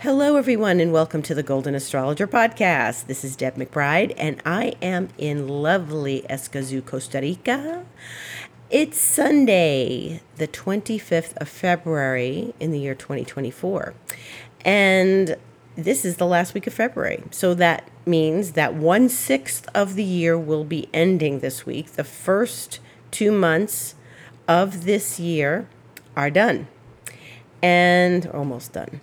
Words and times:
Hello, 0.00 0.36
everyone, 0.36 0.80
and 0.80 0.92
welcome 0.92 1.22
to 1.22 1.34
the 1.34 1.42
Golden 1.42 1.74
Astrologer 1.74 2.26
Podcast. 2.26 3.06
This 3.06 3.24
is 3.24 3.36
Deb 3.36 3.56
McBride, 3.56 4.14
and 4.16 4.40
I 4.44 4.74
am 4.80 5.08
in 5.18 5.48
lovely 5.48 6.24
Escazú, 6.30 6.84
Costa 6.84 7.20
Rica. 7.20 7.84
It's 8.70 8.98
Sunday, 8.98 10.22
the 10.36 10.48
25th 10.48 11.36
of 11.36 11.48
February 11.48 12.54
in 12.60 12.70
the 12.70 12.78
year 12.78 12.94
2024. 12.94 13.94
And 14.64 15.36
this 15.76 16.04
is 16.04 16.16
the 16.16 16.26
last 16.26 16.54
week 16.54 16.66
of 16.66 16.74
February. 16.74 17.22
So 17.30 17.54
that 17.54 17.88
means 18.06 18.52
that 18.52 18.74
one 18.74 19.08
sixth 19.08 19.68
of 19.74 19.94
the 19.94 20.04
year 20.04 20.38
will 20.38 20.64
be 20.64 20.88
ending 20.92 21.40
this 21.40 21.66
week. 21.66 21.92
The 21.92 22.04
first 22.04 22.80
two 23.10 23.32
months 23.32 23.94
of 24.48 24.84
this 24.84 25.18
year 25.18 25.68
are 26.16 26.30
done 26.30 26.68
and 27.62 28.26
almost 28.26 28.72
done. 28.72 29.00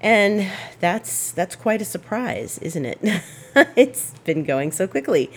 And 0.00 0.50
that's 0.80 1.32
that's 1.32 1.56
quite 1.56 1.82
a 1.82 1.84
surprise, 1.84 2.58
isn't 2.58 2.84
it? 2.84 3.22
it's 3.76 4.12
been 4.24 4.44
going 4.44 4.72
so 4.72 4.86
quickly. 4.86 5.30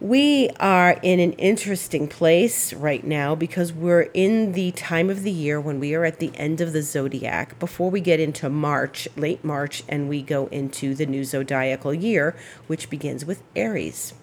We 0.00 0.48
are 0.60 0.98
in 1.02 1.18
an 1.18 1.32
interesting 1.32 2.06
place 2.06 2.72
right 2.72 3.04
now 3.04 3.34
because 3.34 3.72
we're 3.72 4.10
in 4.14 4.52
the 4.52 4.70
time 4.70 5.10
of 5.10 5.24
the 5.24 5.32
year 5.32 5.60
when 5.60 5.80
we 5.80 5.92
are 5.94 6.04
at 6.04 6.20
the 6.20 6.30
end 6.36 6.60
of 6.60 6.72
the 6.72 6.82
zodiac 6.82 7.58
before 7.58 7.90
we 7.90 8.00
get 8.00 8.20
into 8.20 8.48
March, 8.48 9.08
late 9.16 9.42
March, 9.42 9.82
and 9.88 10.08
we 10.08 10.22
go 10.22 10.46
into 10.48 10.94
the 10.94 11.04
new 11.04 11.24
zodiacal 11.24 11.92
year, 11.92 12.36
which 12.68 12.88
begins 12.88 13.24
with 13.24 13.42
Aries. 13.56 14.14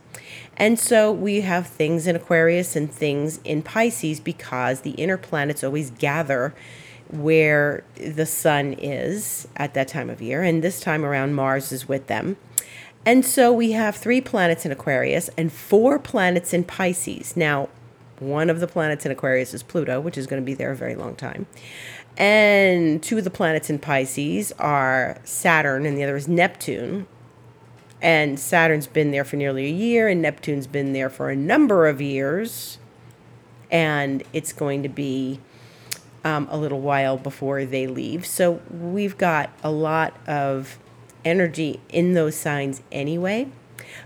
And 0.55 0.79
so 0.79 1.11
we 1.11 1.41
have 1.41 1.67
things 1.67 2.07
in 2.07 2.15
Aquarius 2.15 2.77
and 2.77 2.89
things 2.89 3.41
in 3.43 3.61
Pisces 3.61 4.21
because 4.21 4.81
the 4.81 4.91
inner 4.91 5.17
planets 5.17 5.61
always 5.61 5.91
gather 5.91 6.55
where 7.09 7.83
the 7.95 8.25
sun 8.25 8.73
is 8.73 9.47
at 9.55 9.73
that 9.73 9.87
time 9.87 10.09
of 10.09 10.21
year. 10.21 10.43
And 10.43 10.63
this 10.63 10.79
time 10.79 11.05
around, 11.05 11.35
Mars 11.35 11.71
is 11.71 11.87
with 11.87 12.07
them. 12.07 12.37
And 13.05 13.23
so 13.23 13.53
we 13.53 13.73
have 13.73 13.95
three 13.95 14.19
planets 14.19 14.65
in 14.65 14.71
Aquarius 14.71 15.29
and 15.37 15.51
four 15.51 15.99
planets 15.99 16.53
in 16.53 16.63
Pisces. 16.63 17.37
Now, 17.37 17.69
one 18.19 18.49
of 18.49 18.59
the 18.59 18.67
planets 18.67 19.05
in 19.05 19.11
Aquarius 19.11 19.53
is 19.53 19.61
Pluto, 19.61 19.99
which 19.99 20.17
is 20.17 20.25
going 20.25 20.41
to 20.41 20.45
be 20.45 20.53
there 20.53 20.71
a 20.71 20.75
very 20.75 20.95
long 20.95 21.15
time. 21.15 21.45
And 22.17 23.03
two 23.03 23.17
of 23.17 23.23
the 23.23 23.29
planets 23.29 23.69
in 23.69 23.77
Pisces 23.77 24.53
are 24.53 25.17
Saturn, 25.23 25.85
and 25.85 25.97
the 25.97 26.03
other 26.03 26.15
is 26.15 26.27
Neptune. 26.27 27.07
And 28.01 28.39
Saturn's 28.39 28.87
been 28.87 29.11
there 29.11 29.25
for 29.25 29.35
nearly 29.35 29.65
a 29.65 29.71
year, 29.71 30.07
and 30.07 30.21
Neptune's 30.21 30.67
been 30.67 30.93
there 30.93 31.09
for 31.09 31.29
a 31.29 31.35
number 31.35 31.87
of 31.87 32.01
years. 32.01 32.77
And 33.69 34.23
it's 34.31 34.53
going 34.53 34.81
to 34.83 34.89
be 34.89 35.39
um, 36.25 36.47
a 36.49 36.57
little 36.57 36.81
while 36.81 37.15
before 37.15 37.63
they 37.63 37.87
leave. 37.87 38.25
So 38.25 38.59
we've 38.69 39.17
got 39.17 39.51
a 39.63 39.71
lot 39.71 40.13
of 40.27 40.77
energy 41.23 41.79
in 41.89 42.13
those 42.13 42.35
signs 42.35 42.81
anyway. 42.91 43.47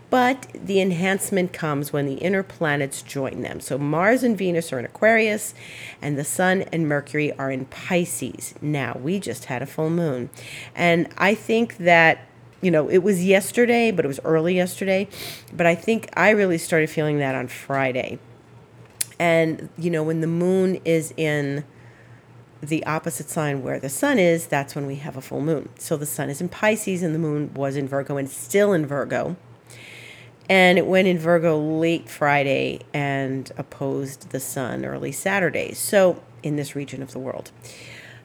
But 0.10 0.48
the 0.54 0.82
enhancement 0.82 1.54
comes 1.54 1.94
when 1.94 2.06
the 2.06 2.16
inner 2.16 2.44
planets 2.44 3.02
join 3.02 3.42
them. 3.42 3.60
So 3.62 3.78
Mars 3.78 4.24
and 4.24 4.38
Venus 4.38 4.74
are 4.74 4.80
in 4.80 4.86
Aquarius, 4.86 5.54
and 6.02 6.18
the 6.18 6.24
Sun 6.24 6.64
and 6.74 6.88
Mercury 6.88 7.32
are 7.34 7.50
in 7.52 7.66
Pisces. 7.66 8.56
Now, 8.62 9.00
we 9.02 9.20
just 9.20 9.46
had 9.46 9.62
a 9.62 9.66
full 9.66 9.90
moon. 9.90 10.30
And 10.76 11.08
I 11.18 11.34
think 11.34 11.78
that, 11.78 12.28
you 12.62 12.72
know, 12.72 12.90
it 12.90 13.00
was 13.00 13.24
yesterday, 13.24 13.92
but 13.92 14.04
it 14.04 14.08
was 14.08 14.20
early 14.26 14.56
yesterday. 14.56 15.08
But 15.54 15.66
I 15.66 15.76
think 15.76 16.10
I 16.14 16.32
really 16.32 16.58
started 16.58 16.90
feeling 16.90 17.20
that 17.20 17.36
on 17.36 17.48
Friday. 17.48 18.20
And, 19.20 19.70
you 19.78 19.92
know, 19.92 20.04
when 20.04 20.22
the 20.22 20.28
moon 20.28 20.82
is 20.86 21.14
in 21.16 21.64
the 22.62 22.86
opposite 22.86 23.30
sign 23.30 23.64
where 23.64 23.80
the 23.80 23.90
sun 23.90 24.20
is, 24.20 24.48
that's 24.48 24.76
when 24.76 24.86
we 24.86 24.96
have 24.96 25.16
a 25.16 25.22
full 25.22 25.42
moon. 25.42 25.70
So 25.78 25.98
the 25.98 26.06
sun 26.06 26.30
is 26.30 26.42
in 26.42 26.50
Pisces 26.50 27.04
and 27.04 27.16
the 27.16 27.20
moon 27.20 27.54
was 27.54 27.76
in 27.76 27.88
Virgo 27.88 28.18
and 28.18 28.30
still 28.30 28.74
in 28.74 28.86
Virgo. 28.86 29.36
And 30.50 30.78
it 30.78 30.86
went 30.88 31.08
in 31.08 31.18
Virgo 31.20 31.58
late 31.58 32.10
Friday 32.10 32.82
and 32.94 33.52
opposed 33.58 34.32
the 34.32 34.40
sun 34.40 34.84
early 34.84 35.12
Saturday. 35.12 35.74
So 35.74 36.22
in 36.44 36.56
this 36.56 36.76
region 36.76 37.02
of 37.02 37.12
the 37.12 37.20
world. 37.20 37.52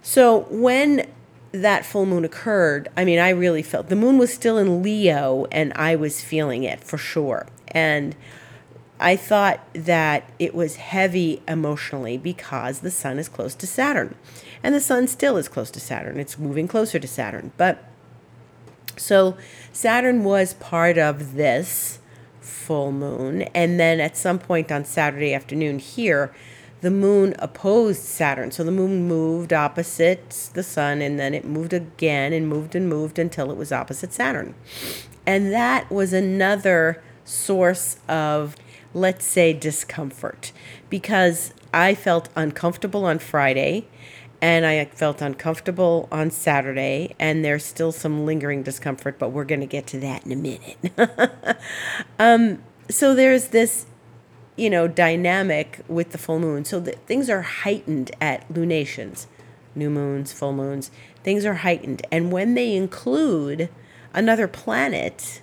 So 0.02 0.40
when 0.50 1.06
that 1.52 1.84
full 1.86 2.06
moon 2.06 2.24
occurred, 2.24 2.88
I 2.96 3.04
mean, 3.04 3.18
I 3.18 3.30
really 3.30 3.62
felt 3.62 3.88
the 3.88 3.96
moon 3.96 4.18
was 4.18 4.32
still 4.32 4.58
in 4.58 4.82
Leo 4.82 5.46
and 5.52 5.72
I 5.74 5.96
was 5.96 6.20
feeling 6.20 6.64
it 6.64 6.82
for 6.82 6.98
sure. 6.98 7.46
And 7.68 8.16
I 9.00 9.16
thought 9.16 9.60
that 9.74 10.30
it 10.38 10.54
was 10.54 10.76
heavy 10.76 11.42
emotionally 11.48 12.16
because 12.16 12.80
the 12.80 12.90
sun 12.90 13.18
is 13.18 13.28
close 13.28 13.54
to 13.56 13.66
Saturn. 13.66 14.14
And 14.62 14.74
the 14.74 14.80
sun 14.80 15.08
still 15.08 15.36
is 15.36 15.48
close 15.48 15.70
to 15.72 15.80
Saturn. 15.80 16.18
It's 16.18 16.38
moving 16.38 16.68
closer 16.68 16.98
to 16.98 17.08
Saturn. 17.08 17.52
But 17.56 17.84
so 18.96 19.36
Saturn 19.72 20.24
was 20.24 20.54
part 20.54 20.96
of 20.96 21.34
this 21.34 21.98
full 22.40 22.92
moon. 22.92 23.42
And 23.54 23.80
then 23.80 24.00
at 24.00 24.16
some 24.16 24.38
point 24.38 24.70
on 24.70 24.84
Saturday 24.84 25.34
afternoon 25.34 25.80
here, 25.80 26.34
the 26.80 26.90
moon 26.90 27.34
opposed 27.38 28.02
Saturn. 28.02 28.50
So 28.52 28.62
the 28.62 28.70
moon 28.70 29.08
moved 29.08 29.52
opposite 29.52 30.50
the 30.54 30.62
sun 30.62 31.02
and 31.02 31.18
then 31.18 31.34
it 31.34 31.44
moved 31.44 31.72
again 31.72 32.32
and 32.32 32.48
moved 32.48 32.74
and 32.74 32.88
moved 32.88 33.18
until 33.18 33.50
it 33.50 33.56
was 33.56 33.72
opposite 33.72 34.12
Saturn. 34.12 34.54
And 35.26 35.52
that 35.52 35.90
was 35.90 36.12
another 36.12 37.02
source 37.24 37.96
of 38.06 38.54
let's 38.94 39.26
say, 39.26 39.52
discomfort 39.52 40.52
because 40.88 41.52
I 41.72 41.94
felt 41.94 42.28
uncomfortable 42.36 43.04
on 43.04 43.18
Friday 43.18 43.86
and 44.44 44.66
I 44.66 44.84
felt 44.84 45.22
uncomfortable 45.22 46.06
on 46.12 46.30
Saturday, 46.30 47.14
and 47.18 47.42
there's 47.42 47.64
still 47.64 47.92
some 47.92 48.26
lingering 48.26 48.62
discomfort, 48.62 49.18
but 49.18 49.30
we're 49.30 49.44
going 49.44 49.60
to 49.60 49.66
get 49.66 49.86
to 49.86 50.00
that 50.00 50.26
in 50.26 50.32
a 50.32 50.36
minute. 50.36 51.58
um, 52.18 52.62
so 52.90 53.14
there's 53.14 53.48
this, 53.48 53.86
you 54.54 54.68
know, 54.68 54.86
dynamic 54.86 55.80
with 55.88 56.10
the 56.10 56.18
full 56.18 56.38
moon. 56.38 56.66
So 56.66 56.82
things 56.82 57.30
are 57.30 57.40
heightened 57.40 58.10
at 58.20 58.44
lunations, 58.50 59.28
new 59.74 59.88
moons, 59.88 60.34
full 60.34 60.52
moons. 60.52 60.90
Things 61.22 61.46
are 61.46 61.54
heightened, 61.54 62.06
and 62.12 62.30
when 62.30 62.52
they 62.52 62.74
include 62.74 63.70
another 64.12 64.46
planet, 64.46 65.40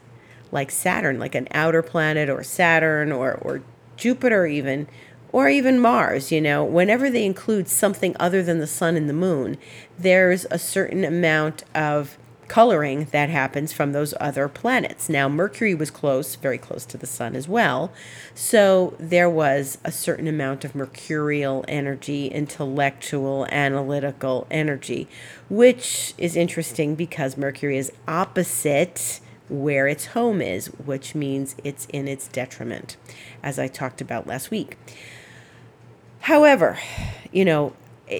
like 0.51 0.71
Saturn, 0.71 1.19
like 1.19 1.35
an 1.35 1.47
outer 1.51 1.81
planet 1.81 2.29
or 2.29 2.43
Saturn 2.43 3.11
or, 3.11 3.33
or 3.33 3.61
Jupiter, 3.97 4.45
even, 4.45 4.87
or 5.31 5.47
even 5.49 5.79
Mars, 5.79 6.31
you 6.31 6.41
know, 6.41 6.63
whenever 6.63 7.09
they 7.09 7.25
include 7.25 7.67
something 7.67 8.15
other 8.19 8.43
than 8.43 8.59
the 8.59 8.67
sun 8.67 8.95
and 8.95 9.07
the 9.07 9.13
moon, 9.13 9.57
there's 9.97 10.45
a 10.51 10.59
certain 10.59 11.03
amount 11.05 11.63
of 11.73 12.17
coloring 12.51 13.07
that 13.11 13.29
happens 13.29 13.71
from 13.71 13.93
those 13.93 14.13
other 14.19 14.49
planets. 14.49 15.07
Now, 15.07 15.29
Mercury 15.29 15.73
was 15.73 15.89
close, 15.89 16.35
very 16.35 16.57
close 16.57 16.85
to 16.87 16.97
the 16.97 17.07
sun 17.07 17.33
as 17.33 17.47
well. 17.47 17.93
So 18.35 18.93
there 18.99 19.29
was 19.29 19.77
a 19.85 19.91
certain 19.91 20.27
amount 20.27 20.65
of 20.65 20.75
mercurial 20.75 21.63
energy, 21.69 22.27
intellectual, 22.27 23.47
analytical 23.49 24.47
energy, 24.51 25.07
which 25.49 26.13
is 26.17 26.35
interesting 26.35 26.95
because 26.95 27.37
Mercury 27.37 27.77
is 27.77 27.93
opposite 28.05 29.21
where 29.51 29.85
its 29.85 30.07
home 30.07 30.41
is, 30.41 30.67
which 30.67 31.13
means 31.13 31.55
it's 31.63 31.85
in 31.87 32.07
its 32.07 32.27
detriment, 32.29 32.95
as 33.43 33.59
I 33.59 33.67
talked 33.67 33.99
about 33.99 34.25
last 34.25 34.49
week. 34.49 34.77
However, 36.21 36.79
you 37.33 37.43
know, 37.43 37.73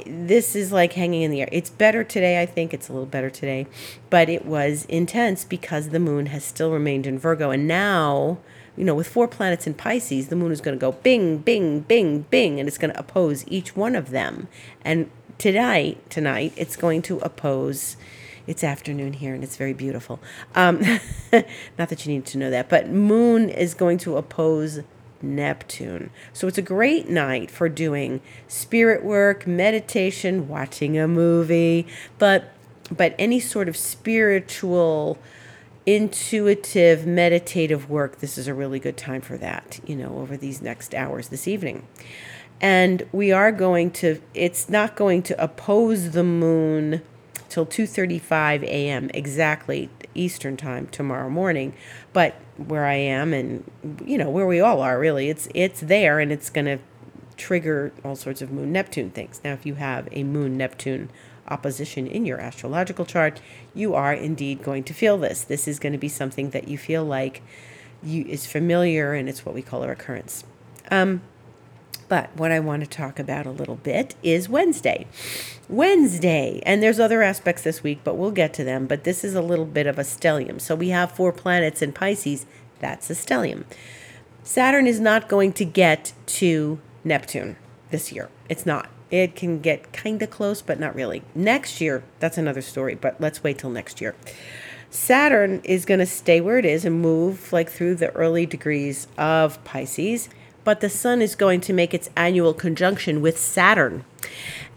this 0.06 0.56
is 0.56 0.72
like 0.72 0.94
hanging 0.94 1.22
in 1.22 1.32
the 1.32 1.42
air. 1.42 1.50
It's 1.52 1.70
better 1.70 2.04
today, 2.04 2.42
I 2.42 2.46
think. 2.46 2.74
It's 2.74 2.90
a 2.90 2.94
little 2.94 3.06
better 3.06 3.30
today. 3.30 3.68
But 4.10 4.30
it 4.30 4.46
was 4.46 4.86
intense 4.86 5.46
because 5.46 5.90
the 5.90 6.00
moon 6.00 6.28
has 6.28 6.44
still 6.44 6.72
remained 6.72 7.08
in 7.08 7.18
Virgo. 7.18 7.50
And 7.52 7.68
now, 7.68 8.38
you 8.76 8.84
know, 8.84 8.96
with 8.96 9.08
four 9.08 9.28
planets 9.28 9.68
in 9.68 9.74
Pisces, 9.74 10.28
the 10.28 10.36
moon 10.36 10.52
is 10.52 10.62
going 10.62 10.78
to 10.78 10.82
go 10.82 10.92
bing, 10.92 11.38
bing, 11.38 11.82
bing, 11.82 12.22
bing, 12.24 12.60
and 12.60 12.68
it's 12.68 12.78
going 12.78 12.94
to 12.94 13.00
oppose 13.00 13.48
each 13.48 13.76
one 13.76 13.96
of 13.96 14.10
them. 14.10 14.48
And 14.84 15.10
tonight, 15.38 16.10
tonight, 16.10 16.54
it's 16.56 16.76
going 16.76 17.02
to 17.04 17.20
oppose 17.20 17.96
it's 18.52 18.66
afternoon 18.66 19.14
here 19.14 19.34
and 19.34 19.46
it's 19.46 19.56
very 19.56 19.72
beautiful. 19.72 20.20
Um, 20.56 20.82
not 21.32 21.88
that 21.88 22.06
you 22.06 22.12
need 22.12 22.26
to 22.26 22.38
know 22.38 22.50
that, 22.50 22.68
but 22.68 22.90
Moon 22.90 23.48
is 23.48 23.74
going 23.74 23.98
to 24.00 24.18
oppose 24.18 24.82
Neptune. 25.22 26.10
So 26.34 26.50
it's 26.50 26.58
a 26.58 26.62
great 26.62 27.08
night 27.08 27.50
for 27.50 27.70
doing 27.70 28.20
spirit 28.50 29.06
work, 29.06 29.48
meditation, 29.48 30.50
watching 30.50 30.98
a 30.98 31.08
movie, 31.08 31.88
but 32.20 32.54
but 32.96 33.16
any 33.18 33.40
sort 33.40 33.70
of 33.70 33.78
spiritual 33.78 35.18
intuitive 35.86 37.08
meditative 37.08 37.90
work 37.90 38.20
this 38.20 38.38
is 38.38 38.48
a 38.48 38.54
really 38.54 38.80
good 38.80 38.98
time 38.98 39.20
for 39.22 39.36
that 39.36 39.80
you 39.88 39.96
know 39.96 40.20
over 40.20 40.38
these 40.38 40.62
next 40.62 40.94
hours 40.94 41.30
this 41.30 41.48
evening 41.48 41.88
and 42.60 43.08
we 43.12 43.32
are 43.32 43.52
going 43.52 43.90
to 43.90 44.22
it's 44.36 44.70
not 44.70 44.96
going 44.96 45.24
to 45.24 45.44
oppose 45.44 46.12
the 46.12 46.24
moon 46.24 47.02
till 47.52 47.66
2:35 47.66 48.64
a.m. 48.64 49.12
exactly 49.14 49.90
Eastern 50.16 50.58
time 50.58 50.88
tomorrow 50.88 51.30
morning. 51.30 51.74
But 52.14 52.36
where 52.58 52.86
I 52.86 52.96
am 52.96 53.34
and 53.34 53.70
you 54.04 54.18
know 54.18 54.30
where 54.30 54.48
we 54.48 54.60
all 54.60 54.82
are 54.82 54.98
really, 54.98 55.30
it's 55.30 55.48
it's 55.54 55.82
there 55.82 56.20
and 56.20 56.32
it's 56.32 56.50
going 56.50 56.66
to 56.66 56.80
trigger 57.38 57.92
all 58.04 58.16
sorts 58.16 58.42
of 58.42 58.52
moon 58.52 58.72
Neptune 58.72 59.12
things. 59.12 59.42
Now 59.44 59.54
if 59.54 59.66
you 59.66 59.76
have 59.76 60.08
a 60.12 60.24
moon 60.24 60.58
Neptune 60.58 61.10
opposition 61.50 62.08
in 62.08 62.26
your 62.26 62.40
astrological 62.40 63.06
chart, 63.06 63.42
you 63.74 63.94
are 63.94 64.14
indeed 64.14 64.64
going 64.64 64.84
to 64.86 64.94
feel 64.94 65.18
this. 65.18 65.44
This 65.44 65.68
is 65.68 65.78
going 65.78 65.94
to 65.94 66.00
be 66.00 66.08
something 66.08 66.52
that 66.52 66.70
you 66.70 66.78
feel 66.78 67.04
like 67.04 67.44
you 68.02 68.24
is 68.26 68.46
familiar 68.46 69.14
and 69.14 69.28
it's 69.28 69.46
what 69.46 69.54
we 69.54 69.62
call 69.62 69.84
a 69.84 69.90
recurrence. 69.90 70.46
Um, 70.90 71.22
but 72.12 72.30
what 72.36 72.52
I 72.52 72.60
want 72.60 72.84
to 72.84 72.90
talk 72.90 73.20
about 73.20 73.46
a 73.46 73.52
little 73.52 73.78
bit 73.78 74.16
is 74.22 74.50
Wednesday. 74.50 75.08
Wednesday, 75.70 76.62
and 76.66 76.84
there's 76.84 77.00
other 77.00 77.24
aspects 77.24 77.64
this 77.64 77.84
week, 77.84 78.02
but 78.04 78.18
we'll 78.18 78.32
get 78.32 78.54
to 78.56 78.66
them. 78.66 78.86
But 78.86 79.06
this 79.06 79.24
is 79.24 79.34
a 79.34 79.42
little 79.42 79.64
bit 79.64 79.88
of 79.88 79.98
a 79.98 80.02
stellium. 80.02 80.60
So 80.60 80.76
we 80.76 80.90
have 80.90 81.14
four 81.14 81.32
planets 81.32 81.82
in 81.82 81.94
Pisces. 81.94 82.46
That's 82.80 83.10
a 83.10 83.14
stellium. 83.14 83.64
Saturn 84.44 84.88
is 84.88 85.00
not 85.00 85.30
going 85.30 85.54
to 85.54 85.64
get 85.64 86.12
to 86.26 86.82
Neptune 87.06 87.56
this 87.92 88.12
year. 88.12 88.28
It's 88.50 88.66
not. 88.66 88.90
It 89.10 89.34
can 89.34 89.62
get 89.62 89.94
kind 89.94 90.22
of 90.22 90.30
close, 90.30 90.62
but 90.62 90.82
not 90.82 90.94
really. 90.94 91.24
Next 91.34 91.80
year, 91.80 92.04
that's 92.20 92.38
another 92.38 92.62
story, 92.62 92.94
but 92.94 93.22
let's 93.22 93.42
wait 93.42 93.58
till 93.58 93.70
next 93.70 94.02
year. 94.02 94.16
Saturn 94.90 95.62
is 95.64 95.86
going 95.86 96.02
to 96.02 96.06
stay 96.06 96.42
where 96.42 96.58
it 96.58 96.66
is 96.66 96.84
and 96.84 97.00
move 97.00 97.54
like 97.54 97.70
through 97.70 97.96
the 97.96 98.12
early 98.12 98.46
degrees 98.46 99.08
of 99.18 99.64
Pisces 99.64 100.28
but 100.64 100.82
the 100.82 100.90
sun 100.90 101.22
is 101.22 101.36
going 101.36 101.62
to 101.62 101.74
make 101.74 101.94
its 101.94 102.10
annual 102.16 102.54
conjunction 102.54 103.22
with 103.22 103.38
Saturn. 103.38 104.06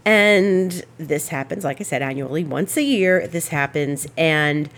And 0.03 0.85
this 0.97 1.29
happens, 1.29 1.63
like 1.63 1.79
I 1.79 1.83
said, 1.83 2.01
annually, 2.01 2.43
once 2.43 2.77
a 2.77 2.83
year. 2.83 3.27
This 3.27 3.47
happens, 3.47 4.07
and 4.15 4.69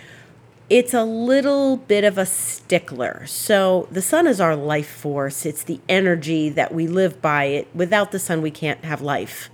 it's 0.69 0.93
a 0.93 1.03
little 1.03 1.77
bit 1.77 2.03
of 2.03 2.17
a 2.17 2.25
stickler. 2.25 3.25
So, 3.25 3.87
the 3.91 4.01
sun 4.01 4.25
is 4.27 4.39
our 4.39 4.55
life 4.55 4.89
force, 4.89 5.45
it's 5.45 5.63
the 5.63 5.81
energy 5.89 6.49
that 6.49 6.73
we 6.73 6.87
live 6.87 7.21
by. 7.21 7.43
It 7.45 7.67
without 7.75 8.11
the 8.11 8.19
sun, 8.19 8.41
we 8.41 8.51
can't 8.51 8.83
have 8.85 9.01
life 9.01 9.49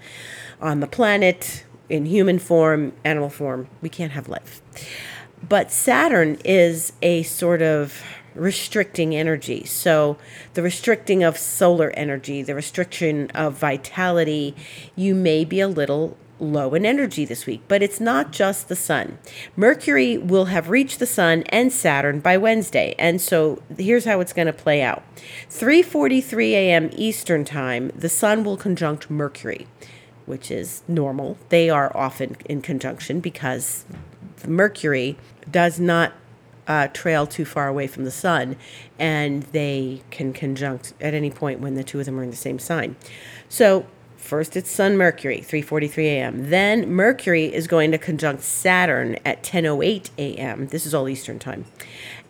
on 0.62 0.80
the 0.80 0.88
planet, 0.88 1.64
in 1.90 2.06
human 2.06 2.40
form, 2.40 2.94
animal 3.04 3.30
form. 3.30 3.68
We 3.82 3.90
can't 3.90 4.14
have 4.14 4.28
life. 4.28 4.62
But 5.48 5.72
Saturn 5.72 6.40
is 6.46 6.94
a 7.02 7.24
sort 7.24 7.62
of 7.62 8.02
restricting 8.36 9.16
energy. 9.16 9.66
So, 9.66 10.18
the 10.54 10.62
restricting 10.62 11.24
of 11.24 11.38
solar 11.38 11.92
energy, 11.92 12.42
the 12.42 12.56
restriction 12.56 13.30
of 13.32 13.54
vitality, 13.58 14.56
you 14.96 15.16
may 15.16 15.46
be 15.46 15.60
a 15.60 15.68
little 15.68 16.18
low 16.40 16.74
in 16.74 16.86
energy 16.86 17.26
this 17.26 17.46
week, 17.46 17.62
but 17.68 17.82
it's 17.82 18.00
not 18.00 18.32
just 18.32 18.68
the 18.68 18.76
sun. 18.76 19.18
Mercury 19.56 20.18
will 20.18 20.46
have 20.46 20.70
reached 20.70 21.00
the 21.00 21.06
sun 21.06 21.44
and 21.50 21.72
Saturn 21.72 22.20
by 22.20 22.38
Wednesday. 22.38 22.96
And 23.00 23.22
so 23.22 23.62
here's 23.78 24.06
how 24.06 24.20
it's 24.20 24.34
going 24.34 24.48
to 24.48 24.54
play 24.54 24.82
out. 24.82 25.04
3:43 25.50 26.52
a.m. 26.52 26.90
Eastern 26.94 27.46
Time, 27.46 27.92
the 27.96 28.10
sun 28.10 28.44
will 28.44 28.58
conjunct 28.58 29.10
Mercury, 29.10 29.68
which 30.26 30.52
is 30.52 30.84
normal. 30.88 31.38
They 31.50 31.70
are 31.70 31.96
often 31.96 32.36
in 32.46 32.62
conjunction 32.62 33.20
because 33.20 33.86
Mercury 34.46 35.18
does 35.50 35.80
not 35.80 36.14
uh, 36.68 36.88
trail 36.88 37.28
too 37.28 37.46
far 37.46 37.68
away 37.68 37.88
from 37.88 38.06
the 38.06 38.12
sun, 38.12 38.56
and 39.00 39.44
they 39.44 40.02
can 40.12 40.34
conjunct 40.34 40.94
at 41.02 41.14
any 41.14 41.32
point 41.32 41.60
when 41.60 41.76
the 41.76 41.84
two 41.84 42.00
of 42.00 42.06
them 42.06 42.20
are 42.20 42.24
in 42.24 42.30
the 42.30 42.36
same 42.36 42.60
sign. 42.60 42.96
So 43.50 43.86
first 44.18 44.56
it's 44.56 44.72
Sun 44.72 44.98
Mercury, 44.98 45.40
3:43 45.40 46.06
a.m. 46.06 46.50
Then 46.50 46.90
Mercury 46.90 47.54
is 47.54 47.68
going 47.68 47.92
to 47.92 47.98
conjunct 47.98 48.44
Saturn 48.44 49.18
at 49.26 49.44
10:08 49.44 50.10
a.m. 50.18 50.68
This 50.68 50.86
is 50.86 50.94
all 50.94 51.10
Eastern 51.10 51.40
time. 51.40 51.66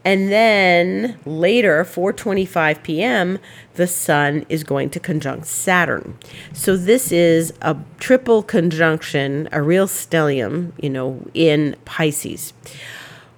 And 0.05 0.31
then 0.31 1.17
later, 1.25 1.83
4:25 1.85 2.83
p.m., 2.83 3.39
the 3.75 3.87
sun 3.87 4.45
is 4.49 4.63
going 4.63 4.89
to 4.91 4.99
conjunct 4.99 5.47
Saturn. 5.47 6.17
So 6.51 6.75
this 6.75 7.11
is 7.11 7.53
a 7.61 7.77
triple 7.99 8.43
conjunction, 8.43 9.47
a 9.51 9.61
real 9.61 9.87
stellium, 9.87 10.73
you 10.81 10.89
know, 10.89 11.25
in 11.33 11.75
Pisces. 11.85 12.53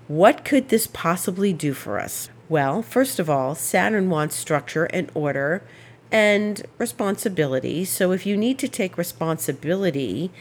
What 0.07 0.45
could 0.45 0.69
this 0.69 0.87
possibly 0.87 1.53
do 1.53 1.73
for 1.73 1.99
us? 1.99 2.29
Well, 2.47 2.81
first 2.81 3.19
of 3.19 3.29
all, 3.29 3.55
Saturn 3.55 4.09
wants 4.09 4.35
structure 4.35 4.85
and 4.85 5.11
order 5.13 5.63
and 6.11 6.63
responsibility. 6.77 7.85
So 7.85 8.11
if 8.11 8.25
you 8.25 8.37
need 8.37 8.59
to 8.59 8.67
take 8.67 8.97
responsibility, 8.97 10.31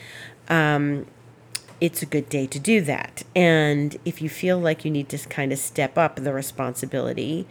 um, 0.48 1.06
it's 1.80 2.02
a 2.02 2.06
good 2.06 2.28
day 2.28 2.46
to 2.46 2.58
do 2.58 2.80
that. 2.82 3.22
And 3.34 3.96
if 4.04 4.20
you 4.20 4.28
feel 4.28 4.58
like 4.58 4.84
you 4.84 4.90
need 4.90 5.08
to 5.08 5.18
kind 5.28 5.52
of 5.52 5.58
step 5.58 5.96
up 5.96 6.16
the 6.16 6.32
responsibility 6.32 7.46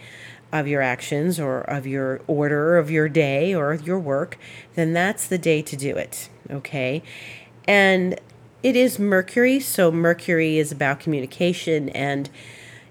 of 0.51 0.67
your 0.67 0.81
actions 0.83 1.39
or 1.39 1.61
of 1.61 1.87
your 1.87 2.21
order 2.27 2.77
of 2.77 2.91
your 2.91 3.09
day 3.09 3.55
or 3.55 3.73
your 3.73 3.99
work, 3.99 4.37
then 4.75 4.93
that's 4.93 5.27
the 5.27 5.39
day 5.39 5.63
to 5.63 5.75
do 5.75 5.95
it. 5.97 6.29
Okay. 6.49 7.01
And 7.67 8.19
it 8.63 8.77
is 8.77 8.97
Mercury, 8.97 9.59
so 9.59 9.91
Mercury 9.91 10.57
is 10.57 10.71
about 10.71 11.01
communication 11.01 11.89
and 11.89 12.29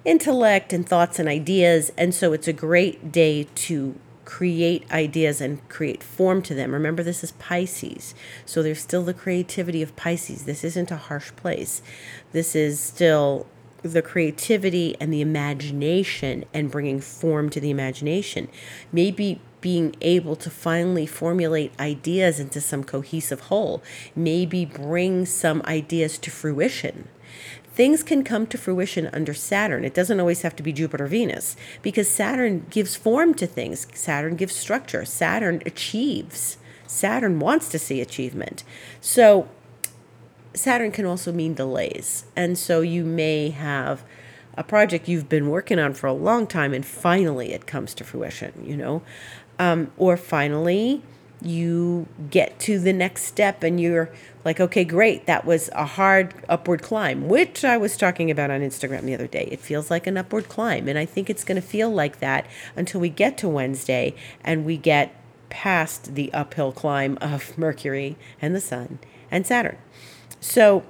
intellect 0.05 0.73
and 0.73 0.87
thoughts 0.87 1.19
and 1.19 1.29
ideas, 1.29 1.91
and 1.97 2.15
so 2.15 2.35
it's 2.35 2.47
a 2.47 2.53
great 2.53 3.11
day 3.11 3.45
to 3.55 3.99
create 4.27 4.89
ideas 4.91 5.41
and 5.41 5.67
create 5.69 6.03
form 6.03 6.43
to 6.43 6.55
them. 6.55 6.73
Remember, 6.73 7.03
this 7.03 7.25
is 7.25 7.33
Pisces, 7.33 8.15
so 8.45 8.63
there's 8.63 8.81
still 8.81 9.03
the 9.03 9.15
creativity 9.15 9.83
of 9.83 9.97
Pisces. 9.97 10.45
This 10.45 10.63
isn't 10.63 10.91
a 10.91 10.97
harsh 10.97 11.33
place. 11.37 11.81
This 12.33 12.55
is 12.55 12.79
still 12.79 13.47
the 13.83 14.03
creativity 14.03 14.95
and 15.01 15.13
the 15.13 15.21
imagination 15.21 16.45
and 16.55 16.71
bringing 16.71 17.01
form 17.01 17.51
to 17.51 17.61
the 17.61 17.71
imagination. 17.71 18.49
Maybe 18.93 19.41
being 19.63 19.97
able 20.03 20.37
to 20.37 20.51
finally 20.51 21.07
formulate 21.07 21.73
ideas 21.81 22.39
into 22.39 22.61
some 22.61 22.85
cohesive 22.85 23.41
whole, 23.41 23.83
maybe 24.15 24.67
bring 24.67 25.25
some 25.25 25.63
ideas 25.65 26.19
to 26.19 26.31
fruition. 26.31 27.09
Things 27.73 28.03
can 28.03 28.23
come 28.23 28.47
to 28.49 28.59
fruition 28.59 29.09
under 29.15 29.33
Saturn. 29.33 29.83
It 29.83 29.95
doesn't 29.95 30.21
always 30.21 30.43
have 30.43 30.55
to 30.57 30.63
be 30.63 30.75
Jupiter 30.75 31.07
Venus 31.07 31.57
because 31.81 32.07
Saturn 32.07 32.67
gives 32.69 32.97
form 32.97 33.33
to 33.35 33.47
things. 33.47 33.87
Saturn 33.95 34.37
gives 34.37 34.55
structure. 34.55 35.07
Saturn 35.07 35.63
achieves. 35.65 36.59
Saturn 36.87 37.39
wants 37.39 37.71
to 37.71 37.79
see 37.79 38.03
achievement. 38.03 38.63
So 39.01 39.49
Saturn 40.53 40.93
can 40.93 41.07
also 41.07 41.33
mean 41.33 41.55
delays. 41.55 42.27
And 42.37 42.59
so 42.59 42.83
you 42.83 43.05
may 43.05 43.49
have 43.49 44.05
a 44.55 44.63
project 44.63 45.09
you've 45.09 45.29
been 45.29 45.49
working 45.49 45.79
on 45.79 45.95
for 45.95 46.07
a 46.07 46.13
long 46.13 46.47
time 46.47 46.75
and 46.75 46.85
finally 46.85 47.53
it 47.55 47.67
comes 47.67 47.95
to 47.95 48.05
fruition, 48.05 48.65
you 48.67 48.77
know? 48.77 49.03
Um, 49.59 49.91
or 49.97 50.17
finally, 50.17 51.03
you 51.45 52.07
get 52.31 52.59
to 52.61 52.79
the 52.79 52.93
next 52.93 53.25
step 53.25 53.63
and 53.63 53.81
you're 53.81 54.11
like, 54.45 54.61
okay, 54.61 54.85
great, 54.85 55.27
that 55.27 55.45
was 55.45 55.71
a 55.73 55.85
hard 55.85 56.35
upward 56.49 56.83
climb, 56.83 57.29
which 57.29 57.65
I 57.65 57.77
was 57.77 57.97
talking 57.97 58.31
about 58.31 58.51
on 58.51 58.61
Instagram 58.61 59.03
the 59.03 59.15
other 59.15 59.27
day. 59.27 59.49
It 59.51 59.61
feels 59.61 59.91
like 59.91 60.07
an 60.07 60.17
upward 60.17 60.49
climb. 60.49 60.89
And 60.89 60.99
I 60.99 61.05
think 61.05 61.31
it's 61.31 61.45
going 61.45 61.61
to 61.61 61.67
feel 61.67 61.91
like 61.91 62.21
that 62.21 62.47
until 62.77 63.01
we 63.01 63.09
get 63.09 63.39
to 63.39 63.49
Wednesday 63.49 64.15
and 64.43 64.65
we 64.65 64.77
get 64.77 65.15
past 65.49 66.15
the 66.15 66.33
uphill 66.33 66.73
climb 66.73 67.19
of 67.21 67.57
Mercury 67.59 68.17
and 68.41 68.55
the 68.55 68.61
Sun 68.61 68.99
and 69.31 69.47
Saturn. 69.47 69.79
So, 70.41 70.85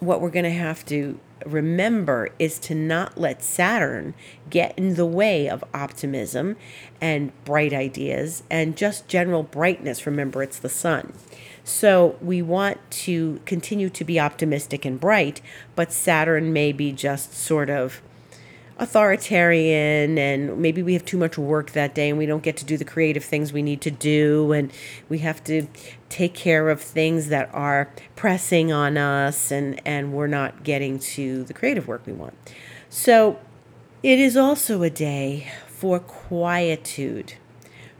what 0.00 0.20
we're 0.20 0.30
going 0.30 0.44
to 0.44 0.50
have 0.50 0.84
to 0.86 1.18
remember 1.46 2.28
is 2.38 2.58
to 2.60 2.74
not 2.74 3.18
let 3.18 3.42
Saturn 3.42 4.14
get 4.50 4.76
in 4.78 4.94
the 4.94 5.06
way 5.06 5.48
of 5.48 5.64
optimism 5.72 6.56
and 7.00 7.32
bright 7.44 7.72
ideas 7.72 8.42
and 8.50 8.76
just 8.76 9.08
general 9.08 9.42
brightness. 9.42 10.06
Remember, 10.06 10.42
it's 10.42 10.58
the 10.58 10.68
sun. 10.68 11.12
So 11.64 12.16
we 12.20 12.42
want 12.42 12.78
to 12.90 13.40
continue 13.44 13.90
to 13.90 14.04
be 14.04 14.20
optimistic 14.20 14.84
and 14.84 15.00
bright, 15.00 15.40
but 15.74 15.92
Saturn 15.92 16.52
may 16.52 16.72
be 16.72 16.92
just 16.92 17.34
sort 17.34 17.70
of 17.70 18.00
authoritarian 18.78 20.18
and 20.18 20.58
maybe 20.58 20.82
we 20.82 20.92
have 20.92 21.04
too 21.04 21.16
much 21.16 21.38
work 21.38 21.70
that 21.70 21.94
day 21.94 22.10
and 22.10 22.18
we 22.18 22.26
don't 22.26 22.42
get 22.42 22.58
to 22.58 22.64
do 22.64 22.76
the 22.76 22.84
creative 22.84 23.24
things 23.24 23.50
we 23.50 23.62
need 23.62 23.80
to 23.80 23.90
do 23.90 24.52
and 24.52 24.70
we 25.08 25.18
have 25.18 25.42
to 25.42 25.66
take 26.10 26.34
care 26.34 26.68
of 26.68 26.80
things 26.80 27.28
that 27.28 27.48
are 27.54 27.90
pressing 28.16 28.70
on 28.70 28.98
us 28.98 29.50
and 29.50 29.80
and 29.86 30.12
we're 30.12 30.26
not 30.26 30.62
getting 30.62 30.98
to 30.98 31.44
the 31.44 31.54
creative 31.54 31.88
work 31.88 32.02
we 32.06 32.12
want. 32.12 32.34
So 32.90 33.38
it 34.02 34.18
is 34.18 34.36
also 34.36 34.82
a 34.82 34.90
day 34.90 35.50
for 35.66 35.98
quietude, 35.98 37.34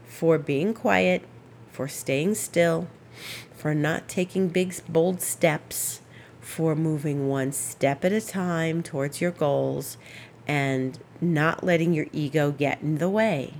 for 0.05 0.37
being 0.37 0.73
quiet, 0.73 1.23
for 1.71 1.87
staying 1.87 2.35
still, 2.35 2.87
for 3.55 3.73
not 3.73 4.07
taking 4.07 4.47
big 4.47 4.75
bold 4.87 5.21
steps, 5.21 6.01
for 6.39 6.75
moving 6.75 7.27
one 7.27 7.51
step 7.51 8.05
at 8.05 8.11
a 8.11 8.21
time 8.21 8.81
towards 8.81 9.19
your 9.19 9.31
goals 9.31 9.97
and 10.47 10.97
not 11.21 11.63
letting 11.63 11.93
your 11.93 12.07
ego 12.13 12.51
get 12.51 12.81
in 12.81 12.97
the 12.97 13.09
way, 13.09 13.53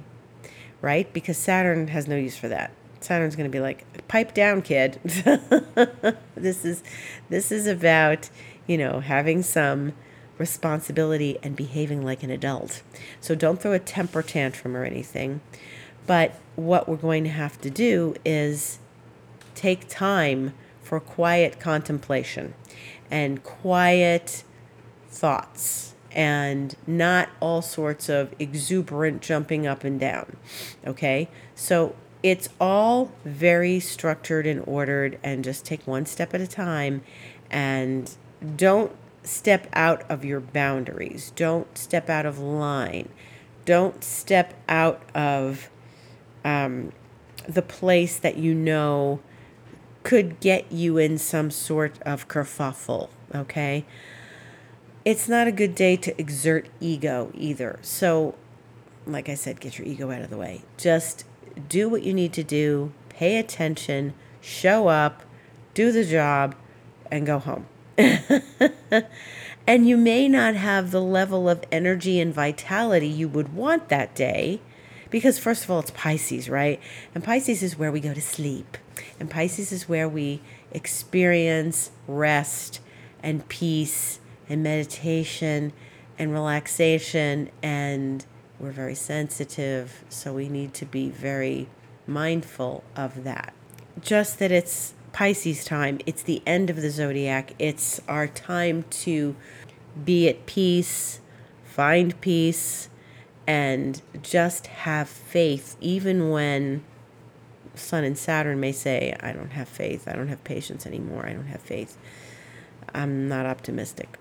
right? 0.81 1.11
Because 1.13 1.37
Saturn 1.37 1.89
has 1.89 2.07
no 2.07 2.15
use 2.15 2.37
for 2.37 2.47
that. 2.47 2.71
Saturn's 2.99 3.35
going 3.35 3.49
to 3.49 3.55
be 3.55 3.59
like, 3.59 4.07
"Pipe 4.07 4.33
down, 4.33 4.61
kid." 4.61 4.99
this 6.35 6.65
is 6.65 6.83
this 7.29 7.51
is 7.51 7.67
about, 7.67 8.29
you 8.65 8.77
know, 8.77 9.01
having 9.01 9.43
some 9.43 9.93
responsibility 10.37 11.37
and 11.43 11.55
behaving 11.55 12.03
like 12.03 12.23
an 12.23 12.29
adult. 12.29 12.81
So 13.19 13.35
don't 13.35 13.61
throw 13.61 13.73
a 13.73 13.79
temper 13.79 14.21
tantrum 14.21 14.75
or 14.75 14.83
anything. 14.83 15.41
But 16.05 16.35
what 16.55 16.87
we're 16.87 16.95
going 16.95 17.23
to 17.25 17.29
have 17.29 17.59
to 17.61 17.69
do 17.69 18.15
is 18.23 18.79
take 19.55 19.87
time 19.89 20.53
for 20.81 20.99
quiet 20.99 21.59
contemplation 21.59 22.53
and 23.11 23.43
quiet 23.43 24.43
thoughts 25.09 25.95
and 26.17 26.75
not 26.87 27.29
all 27.39 27.61
sorts 27.61 28.09
of 28.09 28.33
exuberant 28.39 29.21
jumping 29.21 29.67
up 29.67 29.83
and 29.83 29.99
down. 29.99 30.35
Okay? 30.85 31.29
So 31.53 31.95
it's 32.23 32.49
all 32.59 33.11
very 33.23 33.79
structured 33.79 34.47
and 34.47 34.63
ordered, 34.65 35.19
and 35.23 35.43
just 35.43 35.63
take 35.63 35.85
one 35.85 36.07
step 36.07 36.33
at 36.33 36.41
a 36.41 36.47
time 36.47 37.03
and 37.51 38.15
don't 38.55 38.91
step 39.23 39.67
out 39.73 40.09
of 40.09 40.25
your 40.25 40.39
boundaries. 40.39 41.31
Don't 41.35 41.77
step 41.77 42.09
out 42.09 42.25
of 42.25 42.39
line. 42.39 43.09
Don't 43.65 44.03
step 44.03 44.55
out 44.67 45.03
of 45.13 45.69
um, 46.43 46.93
the 47.47 47.61
place 47.61 48.17
that 48.17 48.37
you 48.37 48.55
know 48.55 49.19
could 50.01 50.39
get 50.39 50.71
you 50.71 50.97
in 50.97 51.19
some 51.19 51.51
sort 51.51 52.01
of 52.01 52.27
kerfuffle. 52.27 53.09
Okay? 53.35 53.85
It's 55.07 55.29
not 55.29 55.47
a 55.47 55.53
good 55.53 55.73
day 55.73 55.95
to 55.95 56.19
exert 56.19 56.67
ego 56.81 57.31
either. 57.33 57.79
So, 57.81 58.35
like 59.05 59.29
I 59.29 59.35
said, 59.35 59.61
get 59.61 59.79
your 59.79 59.87
ego 59.87 60.11
out 60.11 60.21
of 60.21 60.29
the 60.29 60.35
way. 60.35 60.63
Just 60.75 61.23
do 61.69 61.87
what 61.87 62.03
you 62.03 62.13
need 62.13 62.33
to 62.33 62.43
do, 62.43 62.91
pay 63.07 63.37
attention, 63.37 64.15
show 64.41 64.89
up, 64.89 65.23
do 65.73 65.93
the 65.93 66.03
job, 66.03 66.55
and 67.09 67.25
go 67.25 67.39
home. 67.39 67.67
and 69.65 69.87
you 69.87 69.95
may 69.95 70.27
not 70.27 70.55
have 70.55 70.91
the 70.91 71.01
level 71.01 71.47
of 71.47 71.63
energy 71.71 72.19
and 72.19 72.33
vitality 72.33 73.07
you 73.07 73.29
would 73.29 73.53
want 73.53 73.87
that 73.87 74.13
day 74.13 74.59
because, 75.09 75.39
first 75.39 75.63
of 75.63 75.71
all, 75.71 75.79
it's 75.79 75.91
Pisces, 75.91 76.49
right? 76.49 76.81
And 77.15 77.23
Pisces 77.23 77.63
is 77.63 77.77
where 77.77 77.93
we 77.93 78.01
go 78.01 78.13
to 78.13 78.21
sleep, 78.21 78.77
and 79.21 79.29
Pisces 79.29 79.71
is 79.71 79.87
where 79.87 80.09
we 80.09 80.41
experience 80.73 81.91
rest 82.09 82.81
and 83.23 83.47
peace 83.47 84.19
and 84.49 84.63
meditation 84.63 85.73
and 86.17 86.31
relaxation 86.31 87.49
and 87.61 88.25
we're 88.59 88.71
very 88.71 88.95
sensitive, 88.95 90.03
so 90.09 90.33
we 90.33 90.49
need 90.49 90.73
to 90.75 90.85
be 90.85 91.09
very 91.09 91.69
mindful 92.07 92.83
of 92.95 93.23
that. 93.23 93.53
Just 94.01 94.39
that 94.39 94.51
it's 94.51 94.93
Pisces 95.13 95.63
time, 95.63 95.99
it's 96.05 96.23
the 96.23 96.41
end 96.45 96.69
of 96.69 96.77
the 96.77 96.89
zodiac, 96.89 97.53
it's 97.59 98.01
our 98.07 98.27
time 98.27 98.83
to 98.89 99.35
be 100.03 100.27
at 100.27 100.45
peace, 100.45 101.21
find 101.63 102.19
peace, 102.21 102.89
and 103.45 104.01
just 104.21 104.67
have 104.67 105.07
faith, 105.07 105.77
even 105.79 106.29
when 106.29 106.83
Sun 107.75 108.03
and 108.03 108.17
Saturn 108.17 108.59
may 108.59 108.71
say, 108.71 109.15
I 109.19 109.31
don't 109.31 109.51
have 109.51 109.67
faith, 109.67 110.07
I 110.07 110.13
don't 110.13 110.27
have 110.27 110.43
patience 110.43 110.85
anymore, 110.85 111.25
I 111.25 111.33
don't 111.33 111.47
have 111.47 111.61
faith. 111.61 111.97
I'm 112.93 113.27
not 113.27 113.45
optimistic. 113.45 114.17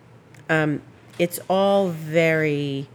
Um, 0.49 0.83
it's 1.19 1.41
all 1.49 1.88
very 1.88 2.88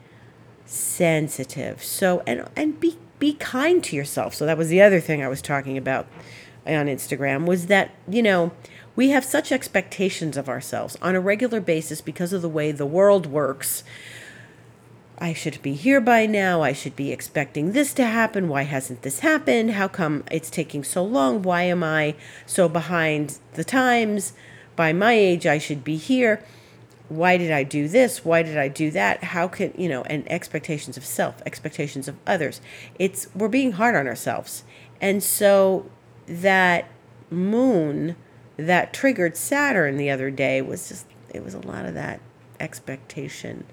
sensitive. 0.65 1.83
So 1.83 2.23
and 2.25 2.47
and 2.55 2.79
be 2.79 2.97
be 3.19 3.33
kind 3.33 3.83
to 3.83 3.95
yourself. 3.95 4.33
So 4.33 4.45
that 4.45 4.57
was 4.57 4.69
the 4.69 4.81
other 4.81 4.99
thing 4.99 5.23
I 5.23 5.27
was 5.27 5.41
talking 5.41 5.77
about 5.77 6.07
on 6.65 6.87
Instagram 6.87 7.45
was 7.45 7.67
that, 7.67 7.91
you 8.07 8.23
know, 8.23 8.51
we 8.95 9.09
have 9.09 9.23
such 9.23 9.51
expectations 9.51 10.37
of 10.37 10.49
ourselves 10.49 10.97
on 11.01 11.15
a 11.15 11.21
regular 11.21 11.61
basis 11.61 12.01
because 12.01 12.33
of 12.33 12.41
the 12.41 12.49
way 12.49 12.71
the 12.71 12.85
world 12.85 13.25
works. 13.27 13.83
I 15.19 15.33
should 15.33 15.61
be 15.61 15.73
here 15.73 16.01
by 16.01 16.25
now. 16.25 16.63
I 16.63 16.73
should 16.73 16.95
be 16.95 17.11
expecting 17.11 17.73
this 17.73 17.93
to 17.93 18.05
happen. 18.05 18.49
Why 18.49 18.63
hasn't 18.63 19.03
this 19.03 19.19
happened? 19.19 19.71
How 19.71 19.87
come 19.87 20.23
it's 20.31 20.49
taking 20.49 20.83
so 20.83 21.03
long? 21.03 21.43
Why 21.43 21.63
am 21.63 21.83
I 21.83 22.15
so 22.47 22.67
behind 22.67 23.37
the 23.53 23.63
times? 23.63 24.33
By 24.75 24.93
my 24.93 25.13
age, 25.13 25.45
I 25.45 25.59
should 25.59 25.83
be 25.83 25.95
here 25.95 26.43
why 27.11 27.35
did 27.35 27.51
I 27.51 27.63
do 27.63 27.89
this? 27.89 28.23
Why 28.23 28.41
did 28.41 28.57
I 28.57 28.69
do 28.69 28.89
that? 28.91 29.21
How 29.21 29.49
can, 29.49 29.73
you 29.77 29.89
know, 29.89 30.03
and 30.03 30.29
expectations 30.31 30.95
of 30.95 31.03
self, 31.03 31.41
expectations 31.45 32.07
of 32.07 32.15
others. 32.25 32.61
It's, 32.97 33.27
we're 33.35 33.49
being 33.49 33.73
hard 33.73 33.95
on 33.95 34.07
ourselves. 34.07 34.63
And 35.01 35.21
so 35.21 35.89
that 36.25 36.89
moon 37.29 38.15
that 38.55 38.93
triggered 38.93 39.35
Saturn 39.35 39.97
the 39.97 40.09
other 40.09 40.31
day 40.31 40.61
was 40.61 40.87
just, 40.87 41.05
it 41.33 41.43
was 41.43 41.53
a 41.53 41.59
lot 41.59 41.85
of 41.85 41.93
that 41.95 42.21
expectation 42.61 43.65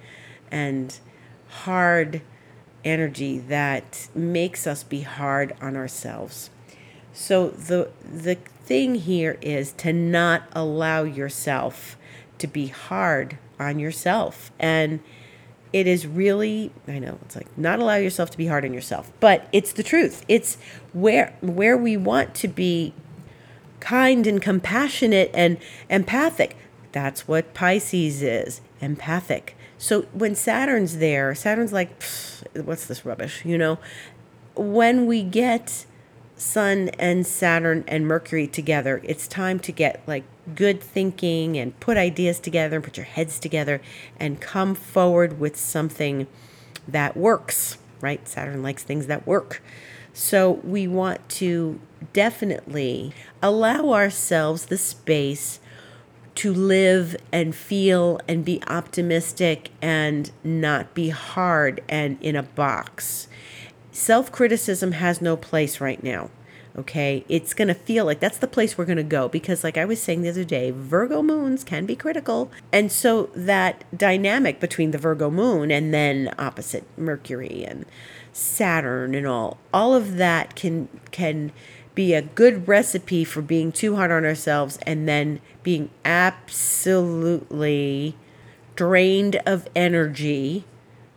and 0.50 0.98
hard 1.48 2.22
energy 2.84 3.38
that 3.38 4.08
makes 4.16 4.66
us 4.66 4.82
be 4.82 5.02
hard 5.02 5.54
on 5.60 5.76
ourselves. 5.76 6.50
So 7.12 7.50
the 7.50 7.90
the 8.04 8.36
thing 8.64 8.96
here 8.96 9.38
is 9.40 9.72
to 9.72 9.92
not 9.92 10.44
allow 10.52 11.02
yourself 11.02 11.97
to 12.38 12.46
be 12.46 12.68
hard 12.68 13.38
on 13.58 13.78
yourself. 13.78 14.50
And 14.58 15.00
it 15.72 15.86
is 15.86 16.06
really 16.06 16.72
I 16.86 16.98
know 16.98 17.18
it's 17.22 17.36
like 17.36 17.56
not 17.58 17.78
allow 17.78 17.96
yourself 17.96 18.30
to 18.30 18.38
be 18.38 18.46
hard 18.46 18.64
on 18.64 18.72
yourself, 18.72 19.12
but 19.20 19.48
it's 19.52 19.72
the 19.72 19.82
truth. 19.82 20.24
It's 20.28 20.56
where 20.92 21.34
where 21.40 21.76
we 21.76 21.96
want 21.96 22.34
to 22.36 22.48
be 22.48 22.94
kind 23.80 24.26
and 24.26 24.40
compassionate 24.40 25.30
and 25.34 25.58
empathic. 25.88 26.56
That's 26.92 27.28
what 27.28 27.54
Pisces 27.54 28.22
is, 28.22 28.60
empathic. 28.80 29.56
So 29.76 30.02
when 30.12 30.34
Saturn's 30.34 30.96
there, 30.98 31.34
Saturn's 31.34 31.72
like, 31.72 31.90
what's 32.54 32.86
this 32.86 33.04
rubbish, 33.04 33.44
you 33.44 33.56
know? 33.56 33.78
When 34.56 35.06
we 35.06 35.22
get 35.22 35.86
Sun 36.38 36.90
and 36.98 37.26
Saturn 37.26 37.84
and 37.88 38.06
Mercury 38.06 38.46
together, 38.46 39.00
it's 39.02 39.26
time 39.26 39.58
to 39.60 39.72
get 39.72 40.00
like 40.06 40.24
good 40.54 40.80
thinking 40.80 41.58
and 41.58 41.78
put 41.80 41.96
ideas 41.96 42.40
together 42.40 42.76
and 42.76 42.84
put 42.84 42.96
your 42.96 43.06
heads 43.06 43.38
together 43.38 43.80
and 44.18 44.40
come 44.40 44.74
forward 44.74 45.40
with 45.40 45.56
something 45.56 46.26
that 46.86 47.16
works, 47.16 47.78
right? 48.00 48.26
Saturn 48.26 48.62
likes 48.62 48.84
things 48.84 49.06
that 49.08 49.26
work. 49.26 49.62
So 50.12 50.52
we 50.64 50.86
want 50.86 51.28
to 51.30 51.80
definitely 52.12 53.12
allow 53.42 53.90
ourselves 53.92 54.66
the 54.66 54.78
space 54.78 55.60
to 56.36 56.54
live 56.54 57.16
and 57.32 57.54
feel 57.54 58.20
and 58.28 58.44
be 58.44 58.62
optimistic 58.68 59.70
and 59.82 60.30
not 60.44 60.94
be 60.94 61.08
hard 61.08 61.82
and 61.88 62.16
in 62.22 62.36
a 62.36 62.42
box 62.44 63.27
self 63.98 64.30
criticism 64.30 64.92
has 64.92 65.20
no 65.20 65.36
place 65.36 65.80
right 65.80 66.02
now. 66.02 66.30
Okay, 66.76 67.24
it's 67.28 67.54
going 67.54 67.66
to 67.66 67.74
feel 67.74 68.04
like 68.04 68.20
that's 68.20 68.38
the 68.38 68.46
place 68.46 68.78
we're 68.78 68.84
going 68.84 68.98
to 68.98 69.02
go 69.02 69.28
because, 69.28 69.64
like 69.64 69.76
I 69.76 69.84
was 69.84 70.00
saying 70.00 70.22
the 70.22 70.28
other 70.28 70.44
day, 70.44 70.70
Virgo 70.70 71.22
moons 71.22 71.64
can 71.64 71.86
be 71.86 71.96
critical. 71.96 72.52
And 72.72 72.92
so 72.92 73.30
that 73.34 73.84
dynamic 73.96 74.60
between 74.60 74.92
the 74.92 74.98
Virgo 74.98 75.28
moon 75.28 75.72
and 75.72 75.92
then 75.92 76.32
opposite 76.38 76.84
Mercury 76.96 77.64
and 77.66 77.84
Saturn 78.32 79.16
and 79.16 79.26
all, 79.26 79.58
all 79.74 79.92
of 79.92 80.18
that 80.18 80.54
can, 80.54 80.88
can 81.10 81.50
be 81.96 82.14
a 82.14 82.22
good 82.22 82.68
recipe 82.68 83.24
for 83.24 83.42
being 83.42 83.72
too 83.72 83.96
hard 83.96 84.12
on 84.12 84.24
ourselves 84.24 84.78
and 84.82 85.08
then 85.08 85.40
being 85.64 85.90
absolutely 86.04 88.14
drained 88.76 89.40
of 89.44 89.66
energy, 89.74 90.64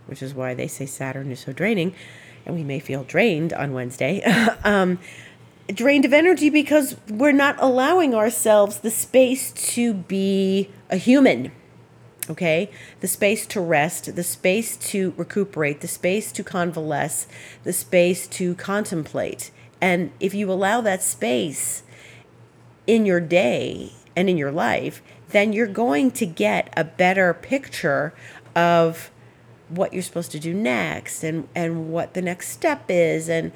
which 0.07 0.23
is 0.23 0.33
why 0.33 0.55
they 0.55 0.67
say 0.67 0.87
Saturn 0.87 1.31
is 1.31 1.41
so 1.41 1.53
draining 1.53 1.93
we 2.53 2.63
may 2.63 2.79
feel 2.79 3.03
drained 3.03 3.53
on 3.53 3.73
Wednesday, 3.73 4.21
um, 4.63 4.99
drained 5.67 6.05
of 6.05 6.13
energy 6.13 6.49
because 6.49 6.95
we're 7.07 7.31
not 7.31 7.55
allowing 7.59 8.13
ourselves 8.13 8.79
the 8.79 8.91
space 8.91 9.51
to 9.51 9.93
be 9.93 10.69
a 10.89 10.97
human. 10.97 11.51
Okay, 12.29 12.69
the 12.99 13.07
space 13.07 13.45
to 13.47 13.59
rest, 13.59 14.15
the 14.15 14.23
space 14.23 14.77
to 14.77 15.13
recuperate, 15.17 15.81
the 15.81 15.87
space 15.87 16.31
to 16.31 16.43
convalesce, 16.43 17.27
the 17.63 17.73
space 17.73 18.27
to 18.27 18.53
contemplate. 18.55 19.51
And 19.81 20.11
if 20.19 20.33
you 20.33 20.51
allow 20.51 20.81
that 20.81 21.01
space 21.01 21.81
in 22.85 23.05
your 23.05 23.19
day 23.19 23.93
and 24.15 24.29
in 24.29 24.37
your 24.37 24.51
life, 24.51 25.01
then 25.29 25.51
you're 25.51 25.67
going 25.67 26.11
to 26.11 26.25
get 26.25 26.71
a 26.77 26.83
better 26.83 27.33
picture 27.33 28.13
of 28.55 29.09
what 29.75 29.93
you're 29.93 30.01
supposed 30.01 30.31
to 30.31 30.39
do 30.39 30.53
next 30.53 31.23
and, 31.23 31.47
and 31.55 31.91
what 31.91 32.13
the 32.13 32.21
next 32.21 32.49
step 32.49 32.85
is 32.89 33.29
and 33.29 33.51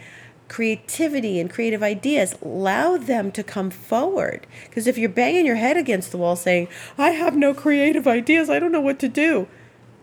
creativity 0.48 1.40
and 1.40 1.50
creative 1.50 1.82
ideas. 1.84 2.36
Allow 2.42 2.98
them 2.98 3.32
to 3.32 3.44
come 3.44 3.70
forward. 3.70 4.46
Because 4.70 4.88
if 4.88 4.98
you're 4.98 5.10
banging 5.10 5.46
your 5.46 5.56
head 5.56 5.78
against 5.78 6.12
the 6.12 6.18
wall 6.18 6.36
saying 6.36 6.68
i 6.98 7.12
have 7.12 7.36
no 7.36 7.54
creative 7.54 8.08
ideas. 8.08 8.50
I 8.50 8.60
don't 8.60 8.72
know 8.72 8.82
what 8.82 9.00
to 9.00 9.10
do 9.10 9.48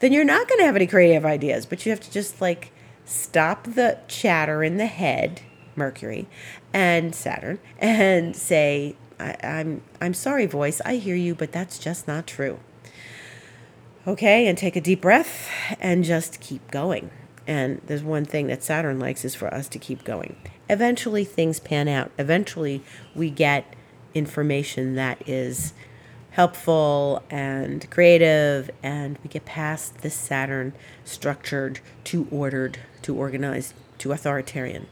then 0.02 0.12
you're 0.12 0.25
not 0.25 0.49
going 0.49 0.59
to 0.59 0.66
have 0.66 0.75
any 0.75 0.88
creative 0.88 1.25
ideas. 1.25 1.64
But 1.64 1.87
you 1.87 1.90
have 1.90 2.00
to 2.00 2.11
just 2.11 2.40
like 2.40 2.73
stop 3.04 3.64
the 3.64 3.99
chatter 4.09 4.62
in 4.62 4.76
the 4.76 4.87
head 4.87 5.42
mercury 5.75 6.26
and 6.75 7.14
saturn 7.14 7.59
and 7.78 8.37
say 8.37 8.95
I, 9.19 9.37
i'm 9.42 9.83
i'm 10.00 10.12
sorry 10.12 10.47
voice. 10.47 10.81
I 10.85 10.97
hear 10.97 11.16
you 11.16 11.35
but 11.35 11.50
that's 11.50 11.78
just 11.78 12.07
not 12.07 12.26
true 12.26 12.61
Okay, 14.04 14.49
and 14.49 14.59
take 14.59 14.75
a 14.75 14.80
deep 14.80 15.00
breath 15.00 15.49
and 15.78 16.02
just 16.02 16.40
keep 16.40 16.68
going. 16.73 17.11
And 17.47 17.80
there's 17.87 18.02
one 18.02 18.25
thing 18.25 18.49
that 18.49 18.64
Saturn 18.64 18.99
likes 18.99 19.25
is 19.25 19.37
for 19.37 19.52
us 19.54 19.68
to 19.68 19.78
keep 19.78 20.02
going. 20.02 20.35
Eventually, 20.68 21.25
things 21.25 21.61
pan 21.61 21.87
out. 21.87 22.11
Eventually, 22.18 22.82
we 23.14 23.30
get 23.30 23.76
information 24.12 24.97
that 24.97 25.23
is 25.28 25.73
helpful 26.30 27.23
and 27.30 27.88
creative, 27.90 28.71
and 28.82 29.18
we 29.23 29.28
get 29.28 29.44
past 29.44 29.99
this 29.99 30.14
Saturn 30.14 30.73
structured 31.04 31.78
too 32.02 32.26
ordered 32.32 32.78
too 33.02 33.16
organized 33.16 33.73
too 33.99 34.11
authoritarian. 34.11 34.88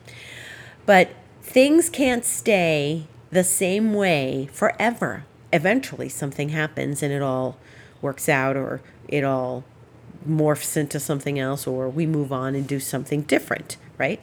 But 0.86 1.10
things 1.42 1.90
can't 1.90 2.24
stay 2.24 3.08
the 3.30 3.42
same 3.42 3.92
way 3.92 4.48
forever. 4.52 5.24
Eventually, 5.52 6.08
something 6.08 6.50
happens 6.50 7.02
and 7.02 7.12
it 7.12 7.22
all 7.22 7.58
works 8.02 8.28
out, 8.28 8.56
or 8.56 8.80
it 9.10 9.24
all 9.24 9.64
morphs 10.28 10.76
into 10.76 11.00
something 11.00 11.38
else, 11.38 11.66
or 11.66 11.88
we 11.88 12.06
move 12.06 12.32
on 12.32 12.54
and 12.54 12.66
do 12.66 12.80
something 12.80 13.22
different 13.22 13.76
right? 14.00 14.18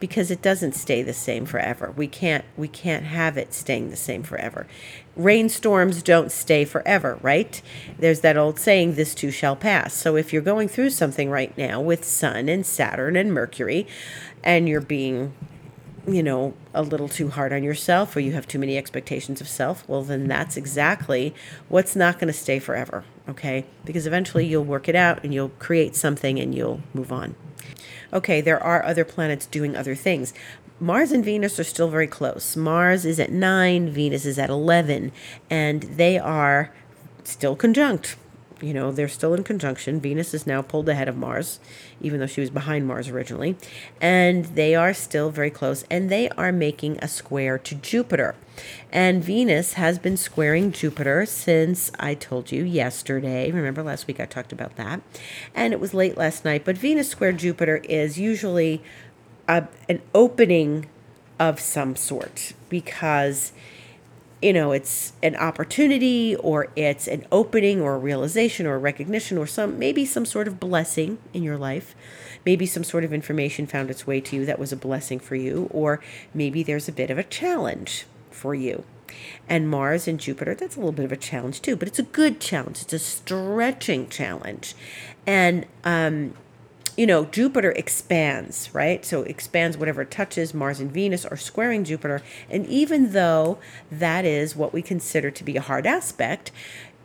Because 0.00 0.32
it 0.32 0.42
doesn't 0.42 0.74
stay 0.74 1.04
the 1.04 1.12
same 1.12 1.46
forever. 1.46 1.94
We 1.96 2.08
can't 2.08 2.44
we 2.56 2.66
can't 2.66 3.04
have 3.04 3.38
it 3.38 3.54
staying 3.54 3.90
the 3.90 3.96
same 3.96 4.24
forever. 4.24 4.66
Rainstorms 5.14 6.02
don't 6.02 6.32
stay 6.32 6.64
forever 6.64 7.16
right? 7.22 7.62
There's 7.96 8.20
that 8.22 8.36
old 8.36 8.58
saying 8.58 8.96
this 8.96 9.14
too 9.14 9.30
shall 9.30 9.54
pass. 9.54 9.94
So 9.94 10.16
if 10.16 10.32
you're 10.32 10.42
going 10.42 10.66
through 10.66 10.90
something 10.90 11.30
right 11.30 11.56
now 11.56 11.80
with 11.80 12.04
sun 12.04 12.48
and 12.48 12.66
saturn 12.66 13.14
and 13.14 13.32
mercury 13.32 13.86
and 14.42 14.68
you're 14.68 14.80
being 14.80 15.32
you 16.08 16.22
know, 16.22 16.54
a 16.74 16.82
little 16.82 17.08
too 17.08 17.28
hard 17.28 17.52
on 17.52 17.62
yourself 17.62 18.16
or 18.16 18.20
you 18.20 18.32
have 18.32 18.48
too 18.48 18.58
many 18.58 18.76
expectations 18.76 19.40
of 19.40 19.46
self, 19.46 19.86
well, 19.88 20.02
then 20.02 20.26
that's 20.26 20.56
exactly 20.56 21.34
what's 21.68 21.94
not 21.94 22.18
going 22.18 22.26
to 22.26 22.32
stay 22.32 22.58
forever, 22.58 23.04
okay? 23.30 23.64
Because 23.84 24.06
eventually 24.06 24.46
you'll 24.46 24.64
work 24.64 24.88
it 24.88 24.94
out 24.94 25.22
and 25.24 25.32
you'll 25.32 25.50
create 25.50 25.96
something 25.96 26.38
and 26.38 26.54
you'll 26.54 26.80
move 26.92 27.12
on. 27.12 27.34
Okay, 28.12 28.40
there 28.40 28.62
are 28.62 28.84
other 28.84 29.04
planets 29.04 29.46
doing 29.46 29.76
other 29.76 29.94
things. 29.94 30.34
Mars 30.80 31.12
and 31.12 31.24
Venus 31.24 31.60
are 31.60 31.64
still 31.64 31.88
very 31.88 32.06
close. 32.06 32.56
Mars 32.56 33.04
is 33.04 33.20
at 33.20 33.30
9, 33.30 33.90
Venus 33.90 34.24
is 34.24 34.38
at 34.38 34.50
11, 34.50 35.12
and 35.48 35.82
they 35.82 36.18
are 36.18 36.72
still 37.22 37.54
conjunct 37.54 38.16
you 38.62 38.74
know, 38.74 38.92
they're 38.92 39.08
still 39.08 39.34
in 39.34 39.44
conjunction. 39.44 40.00
Venus 40.00 40.34
is 40.34 40.46
now 40.46 40.62
pulled 40.62 40.88
ahead 40.88 41.08
of 41.08 41.16
Mars, 41.16 41.60
even 42.00 42.20
though 42.20 42.26
she 42.26 42.40
was 42.40 42.50
behind 42.50 42.86
Mars 42.86 43.08
originally. 43.08 43.56
And 44.00 44.44
they 44.46 44.74
are 44.74 44.94
still 44.94 45.30
very 45.30 45.50
close, 45.50 45.84
and 45.90 46.10
they 46.10 46.28
are 46.30 46.52
making 46.52 46.98
a 46.98 47.08
square 47.08 47.58
to 47.58 47.74
Jupiter. 47.74 48.34
And 48.92 49.22
Venus 49.22 49.74
has 49.74 49.98
been 49.98 50.16
squaring 50.16 50.72
Jupiter 50.72 51.24
since 51.26 51.90
I 51.98 52.14
told 52.14 52.52
you 52.52 52.64
yesterday. 52.64 53.50
Remember 53.50 53.82
last 53.82 54.06
week 54.06 54.20
I 54.20 54.26
talked 54.26 54.52
about 54.52 54.76
that. 54.76 55.00
And 55.54 55.72
it 55.72 55.80
was 55.80 55.94
late 55.94 56.16
last 56.16 56.44
night. 56.44 56.64
But 56.64 56.76
Venus 56.76 57.08
square 57.08 57.32
Jupiter 57.32 57.78
is 57.84 58.18
usually 58.18 58.82
a, 59.48 59.66
an 59.88 60.02
opening 60.14 60.86
of 61.38 61.58
some 61.58 61.96
sort 61.96 62.52
because 62.68 63.52
you 64.42 64.52
know 64.52 64.72
it's 64.72 65.12
an 65.22 65.36
opportunity 65.36 66.36
or 66.36 66.68
it's 66.76 67.06
an 67.06 67.26
opening 67.30 67.80
or 67.80 67.94
a 67.94 67.98
realization 67.98 68.66
or 68.66 68.74
a 68.74 68.78
recognition 68.78 69.36
or 69.36 69.46
some 69.46 69.78
maybe 69.78 70.04
some 70.04 70.24
sort 70.24 70.48
of 70.48 70.58
blessing 70.58 71.18
in 71.32 71.42
your 71.42 71.58
life 71.58 71.94
maybe 72.46 72.66
some 72.66 72.84
sort 72.84 73.04
of 73.04 73.12
information 73.12 73.66
found 73.66 73.90
its 73.90 74.06
way 74.06 74.20
to 74.20 74.36
you 74.36 74.46
that 74.46 74.58
was 74.58 74.72
a 74.72 74.76
blessing 74.76 75.18
for 75.18 75.34
you 75.34 75.68
or 75.72 76.00
maybe 76.32 76.62
there's 76.62 76.88
a 76.88 76.92
bit 76.92 77.10
of 77.10 77.18
a 77.18 77.24
challenge 77.24 78.06
for 78.30 78.54
you 78.54 78.84
and 79.48 79.68
Mars 79.68 80.06
and 80.06 80.18
Jupiter, 80.20 80.54
that's 80.54 80.76
a 80.76 80.78
little 80.78 80.92
bit 80.92 81.04
of 81.04 81.12
a 81.12 81.16
challenge 81.16 81.60
too, 81.62 81.76
but 81.76 81.88
it's 81.88 81.98
a 81.98 82.04
good 82.04 82.40
challenge. 82.40 82.82
It's 82.82 82.92
a 82.92 82.98
stretching 82.98 84.08
challenge. 84.08 84.74
And 85.26 85.66
um, 85.84 86.34
you 86.96 87.06
know, 87.06 87.24
Jupiter 87.26 87.72
expands, 87.72 88.72
right? 88.74 89.04
So 89.04 89.22
expands 89.22 89.76
whatever 89.76 90.02
it 90.02 90.10
touches. 90.10 90.54
Mars 90.54 90.80
and 90.80 90.90
Venus 90.92 91.24
are 91.24 91.36
squaring 91.36 91.84
Jupiter. 91.84 92.22
And 92.48 92.66
even 92.66 93.12
though 93.12 93.58
that 93.90 94.24
is 94.24 94.56
what 94.56 94.72
we 94.72 94.82
consider 94.82 95.30
to 95.30 95.44
be 95.44 95.56
a 95.56 95.60
hard 95.60 95.86
aspect, 95.86 96.52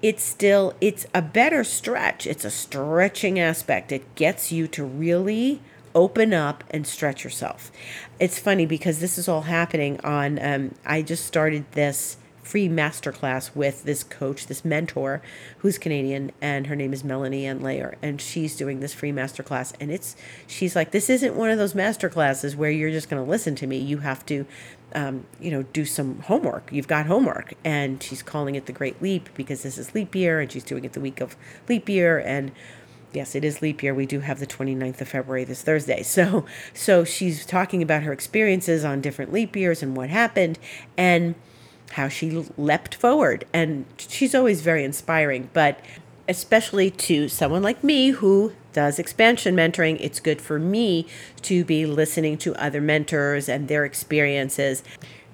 it's 0.01 0.23
still 0.23 0.75
it's 0.81 1.05
a 1.13 1.21
better 1.21 1.63
stretch. 1.63 2.27
It's 2.27 2.45
a 2.45 2.51
stretching 2.51 3.39
aspect. 3.39 3.91
It 3.91 4.15
gets 4.15 4.51
you 4.51 4.67
to 4.69 4.83
really 4.83 5.61
open 5.95 6.33
up 6.33 6.63
and 6.69 6.85
stretch 6.85 7.23
yourself. 7.23 7.71
It's 8.19 8.37
funny 8.37 8.65
because 8.65 8.99
this 8.99 9.17
is 9.17 9.27
all 9.27 9.43
happening 9.43 9.99
on 10.01 10.37
um, 10.43 10.75
I 10.85 11.01
just 11.01 11.25
started 11.25 11.65
this 11.71 12.17
free 12.45 12.69
masterclass 12.69 13.55
with 13.55 13.83
this 13.85 14.03
coach, 14.03 14.45
this 14.45 14.63
mentor 14.63 15.19
who's 15.57 15.79
Canadian, 15.79 16.31
and 16.39 16.67
her 16.67 16.75
name 16.75 16.93
is 16.93 17.03
Melanie 17.03 17.47
Ann 17.47 17.59
Layer, 17.59 17.97
and 18.03 18.21
she's 18.21 18.55
doing 18.55 18.81
this 18.81 18.93
free 18.93 19.11
masterclass. 19.11 19.73
And 19.79 19.91
it's 19.91 20.15
she's 20.45 20.75
like, 20.75 20.91
this 20.91 21.09
isn't 21.09 21.35
one 21.35 21.49
of 21.49 21.57
those 21.57 21.73
masterclasses 21.73 22.55
where 22.55 22.69
you're 22.69 22.91
just 22.91 23.09
going 23.09 23.23
to 23.23 23.29
listen 23.29 23.55
to 23.55 23.67
me. 23.67 23.77
You 23.77 23.97
have 23.97 24.23
to, 24.27 24.45
um, 24.93 25.25
you 25.41 25.49
know, 25.49 25.63
do 25.63 25.85
some 25.85 26.19
homework. 26.19 26.71
You've 26.71 26.87
got 26.87 27.07
homework, 27.07 27.55
and 27.65 28.01
she's 28.01 28.21
calling 28.21 28.53
it 28.53 28.67
the 28.67 28.73
Great 28.73 29.01
Leap 29.01 29.29
because 29.33 29.63
this 29.63 29.79
is 29.79 29.95
leap 29.95 30.13
year, 30.13 30.39
and 30.39 30.51
she's 30.51 30.63
doing 30.63 30.85
it 30.85 30.93
the 30.93 31.01
week 31.01 31.21
of 31.21 31.35
leap 31.67 31.89
year, 31.89 32.19
and 32.19 32.51
yes 33.11 33.33
it 33.33 33.45
is 33.45 33.61
leap 33.61 33.81
year 33.81 33.93
we 33.93 34.05
do 34.05 34.19
have 34.19 34.39
the 34.39 34.45
29th 34.47 34.99
of 34.99 35.07
february 35.07 35.45
this 35.45 35.61
thursday 35.61 36.03
so 36.03 36.45
so 36.73 37.05
she's 37.05 37.45
talking 37.45 37.81
about 37.81 38.03
her 38.03 38.11
experiences 38.11 38.83
on 38.83 38.99
different 38.99 39.31
leap 39.31 39.55
years 39.55 39.81
and 39.81 39.95
what 39.95 40.09
happened 40.09 40.59
and 40.97 41.33
how 41.91 42.07
she 42.07 42.45
leapt 42.57 42.95
forward. 42.95 43.45
And 43.53 43.85
she's 43.97 44.35
always 44.35 44.61
very 44.61 44.83
inspiring, 44.83 45.49
but 45.53 45.79
especially 46.27 46.89
to 46.89 47.27
someone 47.27 47.63
like 47.63 47.83
me 47.83 48.09
who 48.09 48.53
does 48.73 48.99
expansion 48.99 49.55
mentoring, 49.55 49.97
it's 49.99 50.19
good 50.19 50.41
for 50.41 50.59
me 50.59 51.07
to 51.43 51.63
be 51.63 51.85
listening 51.85 52.37
to 52.39 52.55
other 52.55 52.81
mentors 52.81 53.47
and 53.47 53.67
their 53.67 53.85
experiences 53.85 54.83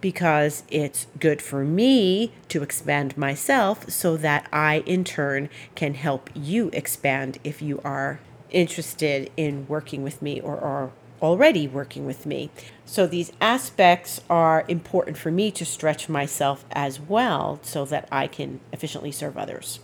because 0.02 0.64
it's 0.70 1.08
good 1.20 1.42
for 1.42 1.64
me 1.64 2.34
to 2.50 2.64
expand 2.64 3.16
myself 3.18 3.90
so 3.90 4.18
that 4.18 4.48
I, 4.52 4.80
in 4.86 5.04
turn, 5.04 5.50
can 5.76 5.94
help 5.94 6.30
you 6.34 6.70
expand 6.74 7.38
if 7.44 7.62
you 7.62 7.80
are 7.84 8.20
interested 8.50 9.32
in 9.38 9.68
working 9.68 10.04
with 10.04 10.22
me 10.22 10.42
or 10.42 10.60
are 10.60 10.92
already 11.22 11.68
working 11.68 12.06
with 12.06 12.26
me. 12.26 12.50
So 12.86 13.08
these 13.08 13.32
aspects 13.40 14.22
are 14.30 14.66
important 14.68 15.18
for 15.18 15.32
me 15.32 15.52
to 15.52 15.66
stretch 15.66 16.10
myself 16.10 16.66
as 16.72 17.00
well 17.00 17.60
so 17.62 17.86
that 17.86 18.08
I 18.12 18.28
can 18.28 18.60
efficiently 18.74 19.12
serve 19.12 19.38
others. 19.38 19.80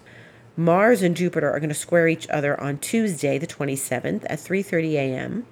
Mars 0.56 1.04
and 1.04 1.16
Jupiter 1.16 1.52
are 1.52 1.60
going 1.60 1.70
to 1.70 1.76
square 1.76 2.08
each 2.08 2.28
other 2.30 2.60
on 2.60 2.80
Tuesday, 2.80 3.38
the 3.38 3.46
27th 3.46 4.26
at 4.28 4.40
3:30 4.40 4.94
a.m. 4.94 5.46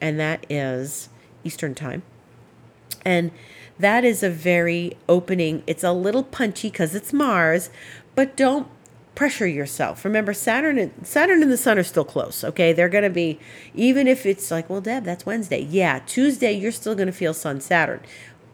and 0.00 0.18
that 0.18 0.46
is 0.48 1.10
Eastern 1.44 1.74
Time. 1.74 2.02
And 3.04 3.30
that 3.78 4.04
is 4.04 4.22
a 4.22 4.30
very 4.30 4.96
opening. 5.08 5.62
It's 5.66 5.84
a 5.84 5.92
little 5.92 6.22
punchy 6.22 6.70
cuz 6.70 6.94
it's 6.94 7.12
Mars, 7.12 7.68
but 8.14 8.36
don't 8.36 8.68
pressure 9.20 9.46
yourself. 9.46 10.02
Remember, 10.02 10.32
Saturn 10.32 10.78
and 10.78 11.06
Saturn 11.06 11.42
and 11.42 11.52
the 11.52 11.58
Sun 11.58 11.78
are 11.78 11.82
still 11.82 12.06
close. 12.06 12.42
Okay, 12.42 12.72
they're 12.72 12.88
going 12.88 13.04
to 13.04 13.10
be 13.10 13.38
even 13.74 14.08
if 14.08 14.24
it's 14.24 14.50
like, 14.50 14.70
well, 14.70 14.80
Deb, 14.80 15.04
that's 15.04 15.26
Wednesday. 15.26 15.60
Yeah, 15.60 15.98
Tuesday 16.06 16.52
you're 16.52 16.72
still 16.72 16.94
going 16.94 17.06
to 17.06 17.12
feel 17.12 17.34
Sun 17.34 17.60
Saturn. 17.60 18.00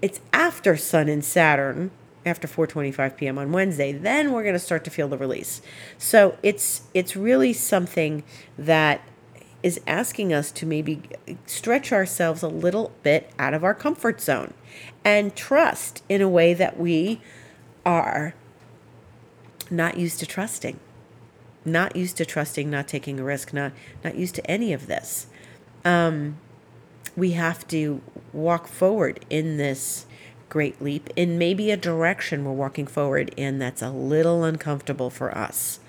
It's 0.02 0.18
after 0.32 0.76
Sun 0.76 1.08
and 1.08 1.24
Saturn 1.24 1.92
after 2.24 2.48
4:25 2.48 3.16
p.m. 3.16 3.38
on 3.38 3.52
Wednesday, 3.52 3.92
then 3.92 4.32
we're 4.32 4.42
going 4.42 4.56
to 4.56 4.58
start 4.58 4.82
to 4.82 4.90
feel 4.90 5.06
the 5.06 5.16
release. 5.16 5.62
So 5.98 6.36
it's 6.42 6.82
it's 6.92 7.14
really 7.14 7.52
something 7.52 8.24
that 8.58 9.02
is 9.62 9.80
asking 9.86 10.32
us 10.32 10.50
to 10.50 10.66
maybe 10.66 11.00
stretch 11.46 11.92
ourselves 11.92 12.42
a 12.42 12.48
little 12.48 12.90
bit 13.04 13.30
out 13.38 13.54
of 13.54 13.62
our 13.62 13.72
comfort 13.72 14.20
zone 14.20 14.52
and 15.04 15.36
trust 15.36 16.02
in 16.08 16.20
a 16.20 16.28
way 16.28 16.54
that 16.54 16.76
we 16.76 17.20
are 17.84 18.34
not 19.70 19.96
used 19.96 20.20
to 20.20 20.26
trusting, 20.26 20.78
not 21.64 21.96
used 21.96 22.16
to 22.18 22.24
trusting, 22.24 22.70
not 22.70 22.88
taking 22.88 23.20
a 23.20 23.24
risk, 23.24 23.52
not 23.52 23.72
not 24.04 24.16
used 24.16 24.34
to 24.36 24.50
any 24.50 24.72
of 24.72 24.86
this. 24.86 25.26
Um, 25.84 26.38
we 27.16 27.32
have 27.32 27.66
to 27.68 28.00
walk 28.32 28.68
forward 28.68 29.24
in 29.30 29.56
this 29.56 30.06
great 30.48 30.80
leap 30.80 31.10
in 31.16 31.38
maybe 31.38 31.70
a 31.70 31.76
direction 31.76 32.44
we're 32.44 32.52
walking 32.52 32.86
forward 32.86 33.32
in 33.36 33.58
that's 33.58 33.82
a 33.82 33.90
little 33.90 34.44
uncomfortable 34.44 35.10
for 35.10 35.36
us. 35.36 35.80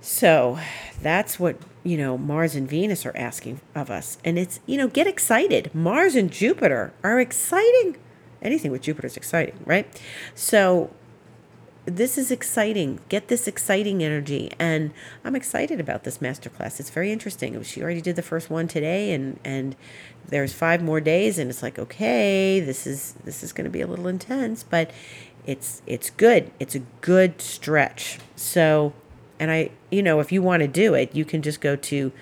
So 0.00 0.58
that's 1.00 1.38
what, 1.38 1.56
you 1.84 1.96
know, 1.96 2.18
Mars 2.18 2.56
and 2.56 2.68
Venus 2.68 3.06
are 3.06 3.16
asking 3.16 3.60
of 3.74 3.90
us. 3.90 4.18
And 4.24 4.38
it's, 4.38 4.58
you 4.66 4.76
know, 4.76 4.88
get 4.88 5.06
excited. 5.06 5.72
Mars 5.74 6.16
and 6.16 6.30
Jupiter 6.30 6.92
are 7.04 7.20
exciting. 7.20 7.96
Anything 8.40 8.72
with 8.72 8.82
Jupiter 8.82 9.06
is 9.06 9.16
exciting, 9.16 9.60
right? 9.64 9.86
So 10.34 10.90
this 11.84 12.16
is 12.16 12.30
exciting. 12.30 13.00
Get 13.08 13.28
this 13.28 13.48
exciting 13.48 14.02
energy. 14.04 14.52
And 14.58 14.92
I'm 15.24 15.34
excited 15.34 15.80
about 15.80 16.04
this 16.04 16.18
masterclass. 16.18 16.78
It's 16.78 16.90
very 16.90 17.10
interesting. 17.10 17.60
She 17.62 17.82
already 17.82 18.00
did 18.00 18.16
the 18.16 18.22
first 18.22 18.50
one 18.50 18.68
today 18.68 19.12
and 19.12 19.38
and 19.44 19.74
there's 20.28 20.52
five 20.52 20.82
more 20.82 21.00
days 21.00 21.38
and 21.38 21.50
it's 21.50 21.62
like, 21.62 21.78
okay, 21.78 22.60
this 22.60 22.86
is 22.86 23.14
this 23.24 23.42
is 23.42 23.52
going 23.52 23.64
to 23.64 23.70
be 23.70 23.80
a 23.80 23.86
little 23.86 24.08
intense, 24.08 24.62
but 24.62 24.90
it's 25.46 25.82
it's 25.86 26.10
good. 26.10 26.50
It's 26.60 26.74
a 26.74 26.82
good 27.00 27.40
stretch. 27.40 28.18
So, 28.36 28.92
and 29.40 29.50
I, 29.50 29.70
you 29.90 30.02
know, 30.02 30.20
if 30.20 30.30
you 30.30 30.40
want 30.40 30.60
to 30.60 30.68
do 30.68 30.94
it, 30.94 31.14
you 31.16 31.24
can 31.24 31.42
just 31.42 31.60
go 31.60 31.74
to 31.74 32.12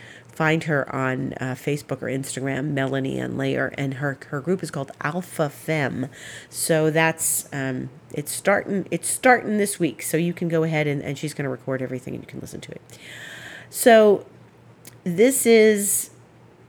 find 0.40 0.64
her 0.64 0.90
on 0.96 1.34
uh, 1.34 1.54
Facebook 1.54 2.00
or 2.00 2.06
Instagram, 2.06 2.70
Melanie 2.70 3.18
Ann 3.18 3.36
Layer, 3.36 3.74
and 3.76 3.92
her 3.92 4.18
her 4.28 4.40
group 4.40 4.62
is 4.62 4.70
called 4.70 4.90
Alpha 5.02 5.50
Fem. 5.50 6.08
So 6.48 6.90
that's 6.90 7.46
um, 7.52 7.90
it's 8.14 8.32
starting 8.32 8.88
it's 8.90 9.06
starting 9.06 9.58
this 9.58 9.78
week. 9.78 10.00
So 10.00 10.16
you 10.16 10.32
can 10.32 10.48
go 10.48 10.62
ahead 10.62 10.86
and, 10.86 11.02
and 11.02 11.18
she's 11.18 11.34
going 11.34 11.44
to 11.44 11.50
record 11.50 11.82
everything 11.82 12.14
and 12.14 12.22
you 12.22 12.26
can 12.26 12.40
listen 12.40 12.62
to 12.62 12.72
it. 12.72 12.80
So 13.68 14.24
this 15.04 15.44
is 15.44 16.08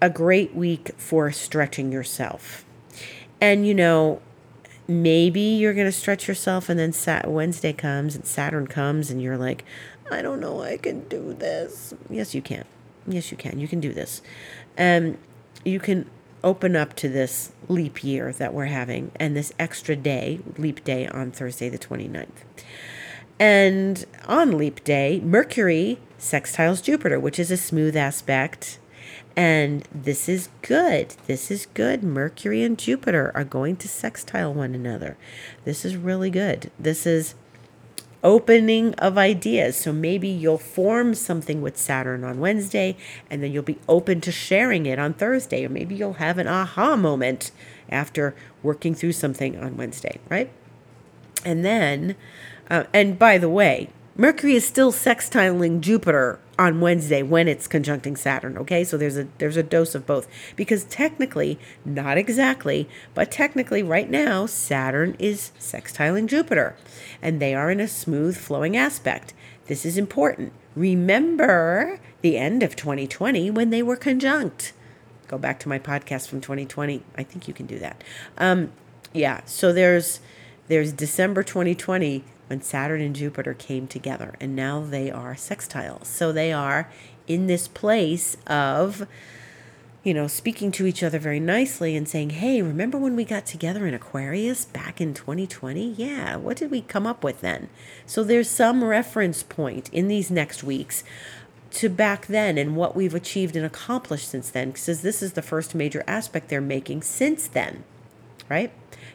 a 0.02 0.10
great 0.10 0.54
week 0.54 0.92
for 0.98 1.32
stretching 1.32 1.94
yourself, 1.94 2.66
and 3.40 3.66
you 3.66 3.74
know 3.74 4.22
maybe 4.86 5.40
you're 5.40 5.74
going 5.74 5.88
to 5.88 5.94
stretch 5.94 6.28
yourself 6.28 6.68
and 6.68 6.78
then 6.78 6.92
Sat- 6.92 7.32
Wednesday 7.32 7.72
comes 7.72 8.18
and 8.18 8.26
Saturn 8.26 8.68
comes 8.68 9.10
and 9.10 9.22
you're 9.22 9.38
like, 9.38 9.64
I 10.12 10.22
don't 10.22 10.42
know 10.42 10.62
I 10.62 10.76
can 10.76 11.08
do 11.08 11.34
this. 11.34 11.94
Yes, 12.10 12.36
you 12.36 12.42
can. 12.42 12.66
Yes, 13.08 13.32
you 13.32 13.38
can. 13.38 13.60
You 13.60 13.68
can 13.68 13.80
do 13.80 13.94
this. 13.94 14.22
Um, 14.78 15.18
you 15.66 15.80
can 15.80 16.10
open 16.44 16.76
up 16.76 16.96
to 16.96 17.10
this 17.10 17.52
leap 17.68 18.04
year 18.04 18.34
that 18.34 18.54
we're 18.54 18.66
having 18.66 19.12
and 19.16 19.36
this 19.36 19.54
extra 19.60 19.96
day, 19.96 20.40
leap 20.58 20.84
day 20.84 21.08
on 21.08 21.32
Thursday 21.32 21.70
the 21.70 21.78
29th. 21.78 22.28
And 23.40 24.06
on 24.28 24.58
leap 24.58 24.84
day, 24.84 25.20
Mercury 25.20 26.00
sextiles 26.20 26.82
Jupiter, 26.82 27.20
which 27.20 27.40
is 27.40 27.52
a 27.52 27.58
smooth 27.58 27.96
aspect 27.96 28.80
and 29.36 29.88
this 29.94 30.28
is 30.28 30.50
good. 30.62 31.16
This 31.26 31.50
is 31.50 31.68
good. 31.74 32.04
Mercury 32.04 32.64
and 32.64 32.78
Jupiter 32.78 33.32
are 33.34 33.44
going 33.44 33.78
to 33.78 33.88
sextile 33.88 34.54
one 34.54 34.76
another. 34.76 35.18
This 35.64 35.86
is 35.86 35.96
really 35.96 36.30
good. 36.30 36.72
This 36.78 37.06
is 37.06 37.36
opening 38.24 38.94
of 38.96 39.18
ideas. 39.18 39.78
So 39.78 39.92
maybe 39.92 40.28
you'll 40.28 40.58
form 40.58 41.14
something 41.14 41.62
with 41.62 41.78
Saturn 41.78 42.24
on 42.24 42.40
Wednesday 42.40 42.96
and 43.30 43.42
then 43.44 43.52
you'll 43.52 43.64
be 43.64 43.80
open 43.88 44.22
to 44.22 44.32
sharing 44.32 44.86
it 44.86 45.00
on 45.00 45.14
Thursday. 45.14 45.66
Or 45.66 45.70
maybe 45.70 45.96
you'll 45.96 46.14
have 46.14 46.38
an 46.38 46.48
aha 46.48 46.96
moment 46.96 47.52
after 47.90 48.36
working 48.64 48.96
through 48.96 49.14
something 49.14 49.58
on 49.58 49.78
Wednesday, 49.78 50.20
right? 50.30 50.50
And 51.44 51.66
then, 51.66 52.16
uh, 52.70 52.84
and 52.94 53.18
by 53.18 53.38
the 53.38 53.50
way, 53.50 53.90
Mercury 54.16 54.56
is 54.56 54.66
still 54.66 54.92
sextiling 54.92 55.82
Jupiter 55.82 56.40
on 56.62 56.80
Wednesday 56.80 57.24
when 57.24 57.48
it's 57.48 57.68
conjuncting 57.68 58.16
Saturn, 58.16 58.56
okay? 58.56 58.84
So 58.84 58.96
there's 58.96 59.18
a 59.18 59.28
there's 59.40 59.58
a 59.58 59.64
dose 59.64 59.96
of 59.96 60.06
both 60.06 60.28
because 60.56 60.84
technically, 60.84 61.58
not 61.84 62.20
exactly, 62.20 62.88
but 63.16 63.32
technically 63.32 63.82
right 63.82 64.08
now 64.08 64.46
Saturn 64.46 65.16
is 65.18 65.52
sextiling 65.60 66.28
Jupiter 66.28 66.76
and 67.20 67.42
they 67.42 67.56
are 67.56 67.72
in 67.72 67.80
a 67.80 67.88
smooth 67.88 68.38
flowing 68.38 68.78
aspect. 68.78 69.34
This 69.66 69.88
is 69.88 69.98
important. 69.98 70.54
Remember 70.76 72.00
the 72.22 72.38
end 72.38 72.62
of 72.62 72.76
2020 72.76 73.50
when 73.50 73.72
they 73.72 73.82
were 73.82 73.96
conjunct. 73.96 74.74
Go 75.28 75.40
back 75.40 75.60
to 75.62 75.70
my 75.70 75.80
podcast 75.80 76.30
from 76.30 76.42
2020. 76.42 77.02
I 77.18 77.24
think 77.24 77.48
you 77.48 77.56
can 77.56 77.66
do 77.66 77.80
that. 77.80 78.04
Um, 78.38 78.72
yeah, 79.14 79.42
so 79.46 79.74
there's 79.74 80.20
there's 80.72 80.94
December 80.94 81.44
2020 81.44 82.24
when 82.48 82.62
Saturn 82.62 83.02
and 83.02 83.14
Jupiter 83.14 83.54
came 83.54 83.88
together, 83.88 84.36
and 84.40 84.56
now 84.56 84.80
they 84.80 85.12
are 85.12 85.34
sextiles. 85.34 86.06
So 86.06 86.32
they 86.32 86.54
are 86.54 86.90
in 87.28 87.48
this 87.48 87.68
place 87.68 88.38
of, 88.48 89.06
you 90.02 90.14
know, 90.14 90.28
speaking 90.28 90.72
to 90.72 90.86
each 90.86 91.04
other 91.04 91.20
very 91.20 91.42
nicely 91.42 91.98
and 91.98 92.08
saying, 92.08 92.30
hey, 92.30 92.62
remember 92.62 92.98
when 92.98 93.18
we 93.18 93.26
got 93.26 93.46
together 93.46 93.86
in 93.86 93.94
Aquarius 93.94 94.64
back 94.64 95.02
in 95.02 95.14
2020? 95.14 95.92
Yeah, 95.92 96.38
what 96.38 96.56
did 96.56 96.72
we 96.72 96.80
come 96.80 97.06
up 97.06 97.22
with 97.22 97.42
then? 97.42 97.68
So 98.06 98.24
there's 98.24 98.50
some 98.50 98.82
reference 98.82 99.44
point 99.44 99.90
in 99.90 100.08
these 100.08 100.32
next 100.32 100.64
weeks 100.64 101.04
to 101.72 101.90
back 101.90 102.28
then 102.28 102.58
and 102.58 102.78
what 102.78 102.96
we've 102.96 103.14
achieved 103.14 103.58
and 103.58 103.66
accomplished 103.66 104.30
since 104.30 104.50
then, 104.50 104.72
because 104.72 105.02
this 105.02 105.22
is 105.22 105.34
the 105.34 105.42
first 105.42 105.76
major 105.76 106.02
aspect 106.08 106.48
they're 106.48 106.62
making 106.62 107.02
since 107.02 107.46
then, 107.46 107.84
right? 108.48 108.72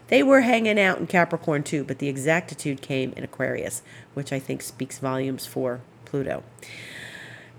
They 0.08 0.22
were 0.22 0.42
hanging 0.42 0.78
out 0.78 0.98
in 0.98 1.06
Capricorn 1.06 1.62
too, 1.62 1.84
but 1.84 1.98
the 1.98 2.08
exactitude 2.08 2.80
came 2.80 3.12
in 3.16 3.24
Aquarius, 3.24 3.82
which 4.14 4.32
I 4.32 4.38
think 4.38 4.62
speaks 4.62 4.98
volumes 4.98 5.46
for 5.46 5.80
Pluto. 6.04 6.42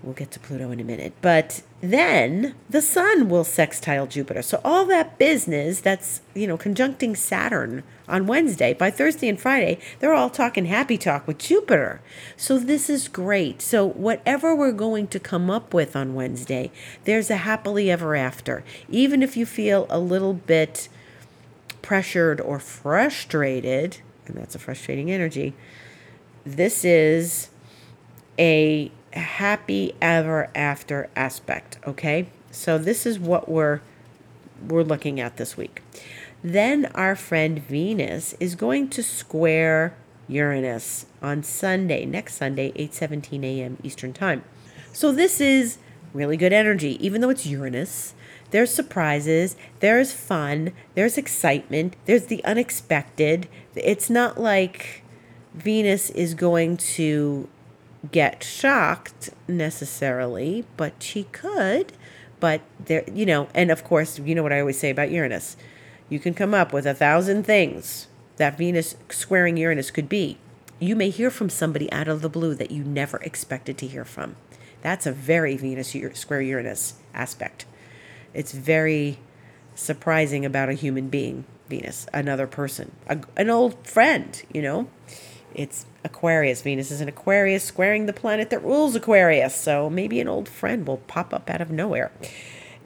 We'll 0.02 0.14
get 0.14 0.30
to 0.30 0.40
Pluto 0.40 0.70
in 0.70 0.78
a 0.78 0.84
minute. 0.84 1.12
But 1.20 1.62
then 1.80 2.54
the 2.70 2.80
sun 2.80 3.28
will 3.28 3.42
sextile 3.42 4.06
Jupiter. 4.06 4.42
So 4.42 4.60
all 4.64 4.84
that 4.86 5.18
business 5.18 5.80
that's, 5.80 6.20
you 6.34 6.46
know, 6.46 6.56
conjuncting 6.56 7.16
Saturn 7.16 7.82
on 8.06 8.28
Wednesday, 8.28 8.72
by 8.72 8.90
Thursday 8.90 9.28
and 9.28 9.40
Friday, 9.40 9.78
they're 9.98 10.14
all 10.14 10.30
talking 10.30 10.66
happy 10.66 10.96
talk 10.96 11.26
with 11.26 11.38
Jupiter. 11.38 12.00
So 12.36 12.58
this 12.58 12.88
is 12.88 13.08
great. 13.08 13.60
So 13.60 13.84
whatever 13.84 14.54
we're 14.54 14.72
going 14.72 15.08
to 15.08 15.18
come 15.18 15.50
up 15.50 15.74
with 15.74 15.96
on 15.96 16.14
Wednesday, 16.14 16.70
there's 17.04 17.28
a 17.28 17.38
happily 17.38 17.90
ever 17.90 18.14
after. 18.14 18.62
Even 18.88 19.20
if 19.20 19.36
you 19.36 19.44
feel 19.44 19.86
a 19.90 19.98
little 19.98 20.32
bit 20.32 20.88
pressured 21.88 22.38
or 22.38 22.58
frustrated, 22.58 23.96
and 24.26 24.36
that's 24.36 24.54
a 24.54 24.58
frustrating 24.58 25.10
energy, 25.10 25.54
this 26.44 26.84
is 26.84 27.48
a 28.38 28.92
happy 29.14 29.94
ever 29.98 30.50
after 30.54 31.08
aspect, 31.16 31.78
okay? 31.86 32.28
So 32.50 32.76
this 32.76 33.06
is 33.06 33.18
what 33.18 33.48
we're 33.48 33.80
we're 34.66 34.82
looking 34.82 35.18
at 35.18 35.38
this 35.38 35.56
week. 35.56 35.80
Then 36.44 36.86
our 36.94 37.16
friend 37.16 37.58
Venus 37.58 38.34
is 38.38 38.54
going 38.54 38.90
to 38.90 39.02
square 39.02 39.96
Uranus 40.28 41.06
on 41.22 41.42
Sunday, 41.42 42.04
next 42.04 42.34
Sunday, 42.34 42.70
8:17 42.72 43.42
a.m. 43.44 43.78
Eastern 43.82 44.12
Time. 44.12 44.44
So 44.92 45.10
this 45.10 45.40
is 45.40 45.78
really 46.12 46.36
good 46.36 46.52
energy 46.52 46.98
even 47.04 47.22
though 47.22 47.30
it's 47.30 47.46
Uranus 47.46 48.14
there's 48.50 48.72
surprises, 48.72 49.56
there's 49.80 50.12
fun, 50.12 50.72
there's 50.94 51.18
excitement, 51.18 51.96
there's 52.06 52.26
the 52.26 52.42
unexpected. 52.44 53.48
It's 53.74 54.08
not 54.08 54.40
like 54.40 55.02
Venus 55.54 56.10
is 56.10 56.34
going 56.34 56.76
to 56.76 57.48
get 58.10 58.42
shocked 58.42 59.30
necessarily, 59.46 60.64
but 60.76 61.02
she 61.02 61.24
could. 61.24 61.92
But 62.40 62.62
there, 62.84 63.04
you 63.12 63.26
know, 63.26 63.48
and 63.54 63.70
of 63.70 63.84
course, 63.84 64.18
you 64.18 64.34
know 64.34 64.42
what 64.42 64.52
I 64.52 64.60
always 64.60 64.78
say 64.78 64.90
about 64.90 65.10
Uranus. 65.10 65.56
You 66.08 66.18
can 66.18 66.34
come 66.34 66.54
up 66.54 66.72
with 66.72 66.86
a 66.86 66.94
thousand 66.94 67.44
things 67.44 68.06
that 68.36 68.56
Venus 68.56 68.96
squaring 69.10 69.56
Uranus 69.56 69.90
could 69.90 70.08
be. 70.08 70.38
You 70.78 70.94
may 70.94 71.10
hear 71.10 71.30
from 71.30 71.50
somebody 71.50 71.90
out 71.92 72.08
of 72.08 72.22
the 72.22 72.28
blue 72.28 72.54
that 72.54 72.70
you 72.70 72.84
never 72.84 73.18
expected 73.18 73.76
to 73.78 73.86
hear 73.86 74.04
from. 74.04 74.36
That's 74.80 75.06
a 75.06 75.12
very 75.12 75.56
Venus 75.56 75.94
square 76.14 76.40
Uranus 76.40 76.94
aspect. 77.12 77.66
It's 78.38 78.52
very 78.52 79.18
surprising 79.74 80.44
about 80.44 80.68
a 80.68 80.74
human 80.74 81.08
being, 81.08 81.44
Venus, 81.68 82.06
another 82.14 82.46
person, 82.46 82.92
a, 83.08 83.18
an 83.36 83.50
old 83.50 83.84
friend, 83.84 84.40
you 84.54 84.62
know. 84.62 84.88
It's 85.56 85.86
Aquarius. 86.04 86.62
Venus 86.62 86.92
is 86.92 87.00
an 87.00 87.08
Aquarius 87.08 87.64
squaring 87.64 88.06
the 88.06 88.12
planet 88.12 88.50
that 88.50 88.62
rules 88.62 88.94
Aquarius. 88.94 89.56
So 89.56 89.90
maybe 89.90 90.20
an 90.20 90.28
old 90.28 90.48
friend 90.48 90.86
will 90.86 90.98
pop 90.98 91.34
up 91.34 91.50
out 91.50 91.60
of 91.60 91.72
nowhere 91.72 92.12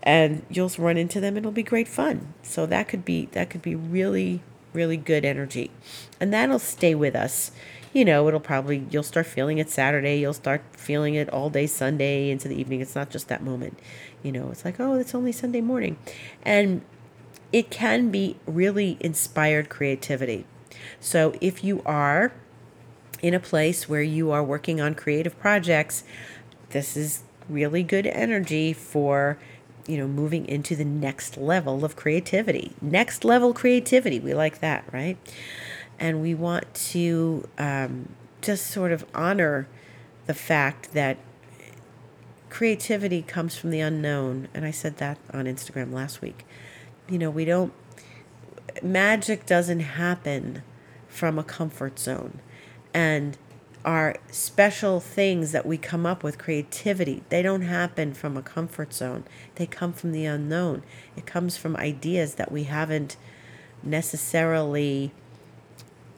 and 0.02 0.42
you'll 0.48 0.72
run 0.78 0.96
into 0.96 1.20
them 1.20 1.36
and 1.36 1.44
it'll 1.44 1.52
be 1.52 1.62
great 1.62 1.88
fun. 1.88 2.32
So 2.42 2.64
that 2.64 2.88
could 2.88 3.04
be 3.04 3.26
that 3.32 3.50
could 3.50 3.60
be 3.60 3.74
really 3.74 4.40
really 4.72 4.96
good 4.96 5.26
energy. 5.26 5.70
And 6.18 6.32
that'll 6.32 6.58
stay 6.60 6.94
with 6.94 7.14
us 7.14 7.50
you 7.92 8.04
know, 8.04 8.26
it'll 8.28 8.40
probably, 8.40 8.86
you'll 8.90 9.02
start 9.02 9.26
feeling 9.26 9.58
it 9.58 9.68
Saturday, 9.68 10.18
you'll 10.18 10.32
start 10.32 10.62
feeling 10.72 11.14
it 11.14 11.28
all 11.30 11.50
day 11.50 11.66
Sunday 11.66 12.30
into 12.30 12.48
the 12.48 12.58
evening. 12.58 12.80
It's 12.80 12.94
not 12.94 13.10
just 13.10 13.28
that 13.28 13.42
moment. 13.42 13.78
You 14.22 14.32
know, 14.32 14.50
it's 14.50 14.64
like, 14.64 14.80
oh, 14.80 14.94
it's 14.94 15.14
only 15.14 15.32
Sunday 15.32 15.60
morning. 15.60 15.98
And 16.42 16.82
it 17.52 17.70
can 17.70 18.10
be 18.10 18.36
really 18.46 18.96
inspired 19.00 19.68
creativity. 19.68 20.46
So 21.00 21.34
if 21.40 21.62
you 21.62 21.82
are 21.84 22.32
in 23.20 23.34
a 23.34 23.40
place 23.40 23.88
where 23.88 24.02
you 24.02 24.30
are 24.30 24.42
working 24.42 24.80
on 24.80 24.94
creative 24.94 25.38
projects, 25.38 26.02
this 26.70 26.96
is 26.96 27.22
really 27.48 27.82
good 27.82 28.06
energy 28.06 28.72
for 28.72 29.38
you 29.86 29.98
know 29.98 30.06
moving 30.06 30.46
into 30.46 30.76
the 30.76 30.84
next 30.84 31.36
level 31.36 31.84
of 31.84 31.96
creativity 31.96 32.72
next 32.80 33.24
level 33.24 33.52
creativity 33.52 34.20
we 34.20 34.32
like 34.32 34.60
that 34.60 34.84
right 34.92 35.18
and 36.02 36.20
we 36.20 36.34
want 36.34 36.74
to 36.74 37.48
um, 37.58 38.08
just 38.40 38.66
sort 38.66 38.90
of 38.90 39.06
honor 39.14 39.68
the 40.26 40.34
fact 40.34 40.94
that 40.94 41.16
creativity 42.50 43.22
comes 43.22 43.56
from 43.56 43.70
the 43.70 43.78
unknown. 43.78 44.48
And 44.52 44.64
I 44.64 44.72
said 44.72 44.96
that 44.96 45.18
on 45.32 45.44
Instagram 45.44 45.92
last 45.92 46.20
week. 46.20 46.44
You 47.08 47.18
know, 47.18 47.30
we 47.30 47.44
don't, 47.44 47.72
magic 48.82 49.46
doesn't 49.46 49.78
happen 49.78 50.64
from 51.06 51.38
a 51.38 51.44
comfort 51.44 52.00
zone. 52.00 52.40
And 52.92 53.38
our 53.84 54.16
special 54.28 54.98
things 54.98 55.52
that 55.52 55.64
we 55.64 55.78
come 55.78 56.04
up 56.04 56.24
with, 56.24 56.36
creativity, 56.36 57.22
they 57.28 57.42
don't 57.42 57.62
happen 57.62 58.12
from 58.12 58.36
a 58.36 58.42
comfort 58.42 58.92
zone. 58.92 59.22
They 59.54 59.66
come 59.66 59.92
from 59.92 60.10
the 60.10 60.24
unknown. 60.24 60.82
It 61.16 61.26
comes 61.26 61.56
from 61.56 61.76
ideas 61.76 62.34
that 62.34 62.50
we 62.50 62.64
haven't 62.64 63.16
necessarily 63.84 65.12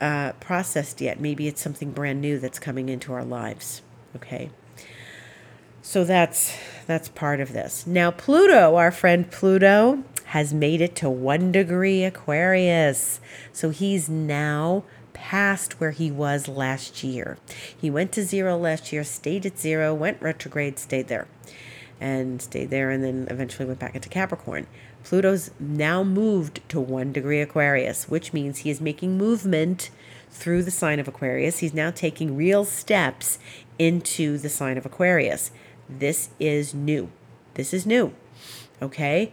uh, 0.05 0.33
processed 0.33 1.01
yet. 1.01 1.19
Maybe 1.19 1.49
it's 1.49 1.62
something 1.62 1.90
brand 1.90 2.21
new 2.21 2.38
that's 2.38 2.59
coming 2.59 2.90
into 2.90 3.14
our 3.14 3.25
lives. 3.25 3.81
Okay. 4.14 4.51
So 5.81 6.05
that's 6.05 6.55
that's 6.87 7.09
part 7.09 7.40
of 7.40 7.55
this. 7.55 7.87
Now, 7.87 8.11
Pluto, 8.11 8.77
our 8.77 8.90
friend 8.90 9.31
Pluto, 9.31 10.05
has 10.27 10.53
made 10.53 10.83
it 10.83 10.95
to 10.97 11.09
one 11.09 11.51
degree 11.53 12.05
Aquarius. 12.05 13.19
So 13.51 13.71
he's 13.71 14.11
now 14.11 14.85
past 15.14 15.81
where 15.81 15.93
he 15.93 16.11
was 16.11 16.49
last 16.49 17.03
year. 17.03 17.38
He 17.75 17.88
went 17.88 18.12
to 18.12 18.25
zero 18.25 18.59
last 18.59 18.93
year, 18.93 19.05
stayed 19.05 19.47
at 19.47 19.59
zero, 19.59 19.95
went 19.95 20.21
retrograde, 20.21 20.79
stayed 20.79 21.09
there, 21.09 21.29
and 21.99 22.43
stayed 22.43 22.69
there, 22.69 22.90
and 22.90 23.03
then 23.03 23.27
eventually 23.31 23.64
went 23.64 23.79
back 23.79 23.95
into 23.95 24.11
Capricorn. 24.11 24.67
Pluto's 25.05 25.51
now 25.61 26.03
moved 26.03 26.61
to 26.71 26.81
one 26.81 27.12
degree 27.12 27.40
Aquarius, 27.40 28.09
which 28.09 28.33
means 28.33 28.59
he 28.59 28.71
is 28.71 28.81
making 28.81 29.19
movement 29.19 29.90
through 30.31 30.62
the 30.62 30.71
sign 30.71 30.99
of 30.99 31.07
Aquarius. 31.07 31.59
He's 31.59 31.75
now 31.75 31.90
taking 31.90 32.37
real 32.37 32.64
steps 32.64 33.38
into 33.79 34.38
the 34.38 34.49
sign 34.49 34.79
of 34.79 34.87
Aquarius. 34.87 35.51
This 35.88 36.31
is 36.40 36.75
new. 36.75 37.11
This 37.55 37.75
is 37.75 37.87
new. 37.87 38.14
Okay? 38.81 39.31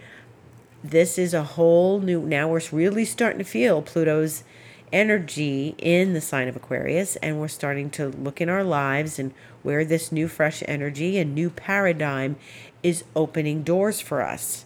This 0.84 1.18
is 1.18 1.34
a 1.34 1.44
whole 1.44 2.00
new. 2.00 2.22
Now 2.22 2.50
we're 2.50 2.62
really 2.72 3.06
starting 3.06 3.40
to 3.40 3.46
feel 3.46 3.82
Pluto's 3.82 4.44
energy 4.92 5.74
in 5.78 6.14
the 6.14 6.22
sign 6.22 6.48
of 6.48 6.56
Aquarius, 6.56 7.16
and 7.18 7.40
we're 7.40 7.48
starting 7.48 7.90
to 7.92 8.10
look 8.10 8.42
in 8.42 8.50
our 8.50 8.64
lives 8.64 9.18
and 9.18 9.34
where 9.64 9.86
this 9.86 10.12
new, 10.12 10.28
fresh 10.28 10.64
energy 10.68 11.18
and 11.18 11.34
new 11.34 11.50
paradigm 11.50 12.36
is 12.84 13.04
opening 13.16 13.64
doors 13.64 14.02
for 14.02 14.22
us. 14.22 14.66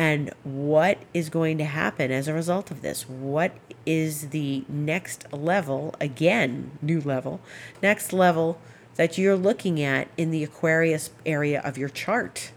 And 0.00 0.32
what 0.44 0.96
is 1.12 1.28
going 1.28 1.58
to 1.58 1.66
happen 1.66 2.10
as 2.10 2.26
a 2.26 2.32
result 2.32 2.70
of 2.70 2.80
this? 2.80 3.06
What 3.06 3.52
is 3.84 4.30
the 4.30 4.64
next 4.66 5.30
level, 5.30 5.94
again, 6.00 6.70
new 6.80 7.02
level, 7.02 7.42
next 7.82 8.14
level 8.14 8.58
that 8.96 9.18
you're 9.18 9.36
looking 9.36 9.78
at 9.82 10.08
in 10.16 10.30
the 10.30 10.42
Aquarius 10.42 11.10
area 11.26 11.60
of 11.60 11.76
your 11.76 11.90
chart? 11.90 12.50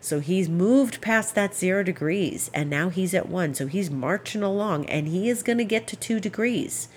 So 0.00 0.18
he's 0.18 0.48
moved 0.48 1.00
past 1.00 1.36
that 1.36 1.54
zero 1.54 1.84
degrees 1.84 2.50
and 2.52 2.68
now 2.68 2.88
he's 2.88 3.14
at 3.14 3.28
one. 3.28 3.54
So 3.54 3.68
he's 3.68 3.88
marching 3.88 4.42
along 4.42 4.86
and 4.86 5.06
he 5.06 5.28
is 5.28 5.44
going 5.44 5.58
to 5.58 5.64
get 5.64 5.86
to 5.86 5.96
two 5.96 6.18
degrees. 6.18 6.88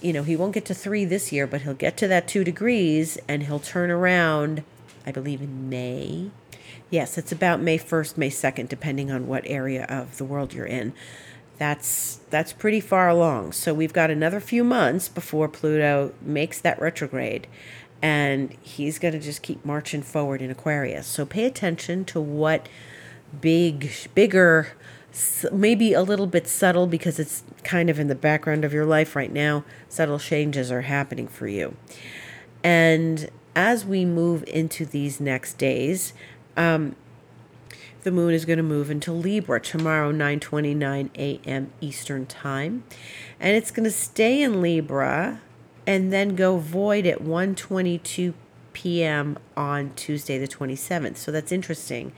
You 0.00 0.12
know, 0.12 0.22
he 0.22 0.36
won't 0.36 0.54
get 0.54 0.64
to 0.66 0.74
three 0.74 1.04
this 1.04 1.32
year, 1.32 1.48
but 1.48 1.62
he'll 1.62 1.74
get 1.74 1.96
to 1.96 2.06
that 2.06 2.28
two 2.28 2.44
degrees 2.44 3.18
and 3.26 3.42
he'll 3.42 3.58
turn 3.58 3.90
around, 3.90 4.62
I 5.04 5.10
believe, 5.10 5.42
in 5.42 5.68
May. 5.68 6.30
Yes, 6.92 7.16
it's 7.16 7.32
about 7.32 7.62
May 7.62 7.78
1st, 7.78 8.18
May 8.18 8.28
2nd, 8.28 8.68
depending 8.68 9.10
on 9.10 9.26
what 9.26 9.44
area 9.46 9.86
of 9.88 10.18
the 10.18 10.26
world 10.26 10.52
you're 10.52 10.66
in. 10.66 10.92
That's 11.56 12.20
that's 12.28 12.52
pretty 12.52 12.80
far 12.80 13.08
along. 13.08 13.52
So 13.52 13.72
we've 13.72 13.94
got 13.94 14.10
another 14.10 14.40
few 14.40 14.62
months 14.62 15.08
before 15.08 15.48
Pluto 15.48 16.12
makes 16.20 16.60
that 16.60 16.78
retrograde 16.78 17.46
and 18.02 18.54
he's 18.60 18.98
going 18.98 19.14
to 19.14 19.20
just 19.20 19.40
keep 19.40 19.64
marching 19.64 20.02
forward 20.02 20.42
in 20.42 20.50
Aquarius. 20.50 21.06
So 21.06 21.24
pay 21.24 21.46
attention 21.46 22.04
to 22.06 22.20
what 22.20 22.68
big, 23.40 23.90
bigger, 24.14 24.72
maybe 25.50 25.94
a 25.94 26.02
little 26.02 26.26
bit 26.26 26.46
subtle 26.46 26.86
because 26.86 27.18
it's 27.18 27.42
kind 27.64 27.88
of 27.88 27.98
in 27.98 28.08
the 28.08 28.14
background 28.14 28.66
of 28.66 28.74
your 28.74 28.84
life 28.84 29.16
right 29.16 29.32
now. 29.32 29.64
Subtle 29.88 30.18
changes 30.18 30.70
are 30.70 30.82
happening 30.82 31.26
for 31.26 31.48
you. 31.48 31.74
And 32.62 33.30
as 33.54 33.86
we 33.86 34.04
move 34.04 34.44
into 34.46 34.84
these 34.84 35.20
next 35.20 35.56
days, 35.56 36.12
um, 36.56 36.96
the 38.02 38.10
moon 38.10 38.34
is 38.34 38.44
going 38.44 38.56
to 38.56 38.62
move 38.62 38.90
into 38.90 39.12
Libra 39.12 39.60
tomorrow, 39.60 40.12
9:29 40.12 41.10
a.m. 41.16 41.72
Eastern 41.80 42.26
Time, 42.26 42.84
and 43.38 43.56
it's 43.56 43.70
going 43.70 43.84
to 43.84 43.90
stay 43.90 44.42
in 44.42 44.60
Libra 44.60 45.40
and 45.86 46.12
then 46.12 46.34
go 46.34 46.58
void 46.58 47.06
at 47.06 47.20
1:22 47.20 48.34
p.m. 48.72 49.38
on 49.56 49.92
Tuesday 49.94 50.38
the 50.38 50.48
27th. 50.48 51.16
So 51.16 51.30
that's 51.30 51.52
interesting. 51.52 52.12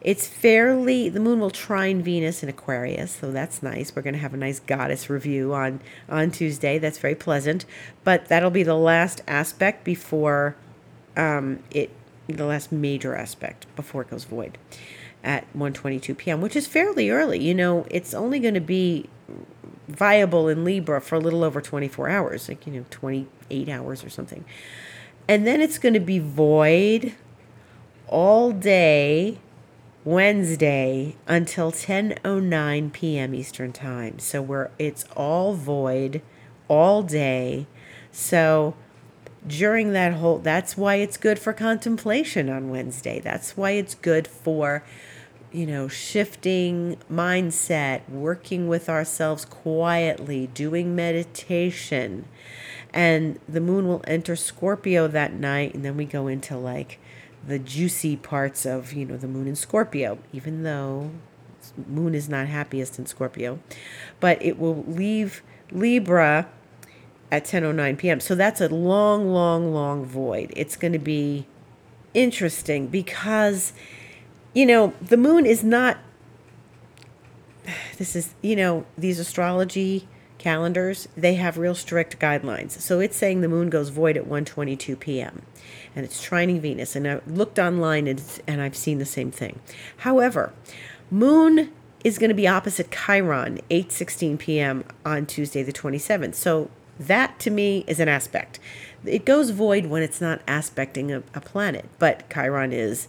It's 0.00 0.28
fairly 0.28 1.08
the 1.08 1.18
moon 1.18 1.40
will 1.40 1.50
trine 1.50 2.02
Venus 2.02 2.42
in 2.42 2.48
Aquarius, 2.48 3.12
so 3.12 3.32
that's 3.32 3.62
nice. 3.62 3.96
We're 3.96 4.02
going 4.02 4.14
to 4.14 4.20
have 4.20 4.34
a 4.34 4.36
nice 4.36 4.60
goddess 4.60 5.10
review 5.10 5.52
on 5.54 5.80
on 6.08 6.30
Tuesday. 6.30 6.78
That's 6.78 6.98
very 6.98 7.16
pleasant. 7.16 7.64
But 8.04 8.26
that'll 8.26 8.50
be 8.50 8.62
the 8.62 8.74
last 8.74 9.22
aspect 9.26 9.82
before 9.82 10.54
um, 11.16 11.60
it 11.70 11.90
the 12.28 12.44
last 12.46 12.72
major 12.72 13.14
aspect 13.14 13.66
before 13.76 14.02
it 14.02 14.10
goes 14.10 14.24
void 14.24 14.58
at 15.22 15.44
1:22 15.56 16.16
p.m., 16.16 16.40
which 16.40 16.56
is 16.56 16.66
fairly 16.66 17.10
early. 17.10 17.42
You 17.42 17.54
know, 17.54 17.86
it's 17.90 18.14
only 18.14 18.38
going 18.38 18.54
to 18.54 18.60
be 18.60 19.08
viable 19.88 20.48
in 20.48 20.64
Libra 20.64 21.00
for 21.00 21.14
a 21.16 21.20
little 21.20 21.44
over 21.44 21.60
24 21.60 22.08
hours, 22.08 22.48
like, 22.48 22.66
you 22.66 22.72
know, 22.72 22.84
28 22.90 23.68
hours 23.68 24.04
or 24.04 24.10
something. 24.10 24.44
And 25.28 25.46
then 25.46 25.60
it's 25.60 25.78
going 25.78 25.94
to 25.94 26.00
be 26.00 26.18
void 26.18 27.14
all 28.08 28.52
day 28.52 29.38
Wednesday 30.04 31.16
until 31.26 31.72
10:09 31.72 32.92
p.m. 32.92 33.34
Eastern 33.34 33.72
Time. 33.72 34.20
So 34.20 34.40
we're 34.40 34.70
it's 34.78 35.04
all 35.16 35.54
void 35.54 36.22
all 36.68 37.02
day. 37.02 37.66
So 38.12 38.74
during 39.46 39.92
that 39.92 40.14
whole 40.14 40.38
that's 40.38 40.76
why 40.76 40.96
it's 40.96 41.16
good 41.16 41.38
for 41.38 41.52
contemplation 41.52 42.48
on 42.48 42.70
Wednesday. 42.70 43.20
That's 43.20 43.56
why 43.56 43.72
it's 43.72 43.94
good 43.94 44.26
for 44.26 44.82
you 45.56 45.64
know, 45.64 45.88
shifting 45.88 46.98
mindset, 47.10 48.06
working 48.10 48.68
with 48.68 48.90
ourselves 48.90 49.46
quietly, 49.46 50.48
doing 50.48 50.94
meditation. 50.94 52.26
And 52.92 53.38
the 53.48 53.60
moon 53.60 53.86
will 53.86 54.02
enter 54.06 54.36
Scorpio 54.36 55.08
that 55.08 55.32
night, 55.32 55.74
and 55.74 55.82
then 55.82 55.96
we 55.96 56.04
go 56.04 56.26
into 56.26 56.58
like 56.58 56.98
the 57.46 57.58
juicy 57.58 58.16
parts 58.16 58.66
of, 58.66 58.92
you 58.92 59.06
know, 59.06 59.16
the 59.16 59.28
moon 59.28 59.46
in 59.46 59.56
Scorpio, 59.56 60.18
even 60.30 60.62
though 60.62 61.10
moon 61.86 62.14
is 62.14 62.28
not 62.28 62.48
happiest 62.48 62.98
in 62.98 63.06
Scorpio. 63.06 63.58
But 64.20 64.42
it 64.42 64.58
will 64.58 64.84
leave 64.86 65.42
Libra 65.70 66.48
at 67.30 67.44
10:09 67.44 67.98
p.m. 67.98 68.20
So 68.20 68.34
that's 68.34 68.60
a 68.60 68.68
long, 68.68 69.32
long, 69.32 69.72
long 69.72 70.04
void. 70.04 70.52
It's 70.56 70.76
going 70.76 70.92
to 70.92 70.98
be 70.98 71.46
interesting 72.14 72.86
because 72.86 73.72
you 74.56 74.64
know, 74.64 74.94
the 75.02 75.18
moon 75.18 75.44
is 75.44 75.62
not, 75.62 75.98
this 77.98 78.16
is, 78.16 78.34
you 78.40 78.56
know, 78.56 78.86
these 78.96 79.18
astrology 79.18 80.08
calendars, 80.38 81.08
they 81.14 81.34
have 81.34 81.58
real 81.58 81.74
strict 81.74 82.18
guidelines. 82.18 82.70
So 82.70 82.98
it's 82.98 83.18
saying 83.18 83.42
the 83.42 83.50
moon 83.50 83.68
goes 83.68 83.90
void 83.90 84.16
at 84.16 84.24
1:22 84.24 84.98
p.m. 84.98 85.42
and 85.94 86.06
it's 86.06 86.26
trining 86.26 86.58
Venus 86.58 86.96
and 86.96 87.06
I 87.06 87.20
looked 87.26 87.58
online 87.58 88.06
and 88.06 88.22
and 88.46 88.62
I've 88.62 88.76
seen 88.76 88.96
the 88.96 89.04
same 89.04 89.30
thing. 89.30 89.60
However, 89.98 90.54
moon 91.10 91.70
is 92.02 92.16
going 92.16 92.30
to 92.30 92.34
be 92.34 92.48
opposite 92.48 92.90
Chiron 92.90 93.60
8:16 93.70 94.38
p.m. 94.38 94.84
on 95.04 95.26
Tuesday 95.26 95.62
the 95.62 95.72
27th. 95.72 96.34
So 96.34 96.70
that 96.98 97.38
to 97.40 97.50
me 97.50 97.84
is 97.86 98.00
an 98.00 98.08
aspect. 98.08 98.58
It 99.04 99.24
goes 99.24 99.50
void 99.50 99.86
when 99.86 100.02
it's 100.02 100.20
not 100.20 100.40
aspecting 100.48 101.12
a, 101.12 101.22
a 101.34 101.40
planet, 101.40 101.86
but 101.98 102.28
Chiron 102.32 102.72
is 102.72 103.08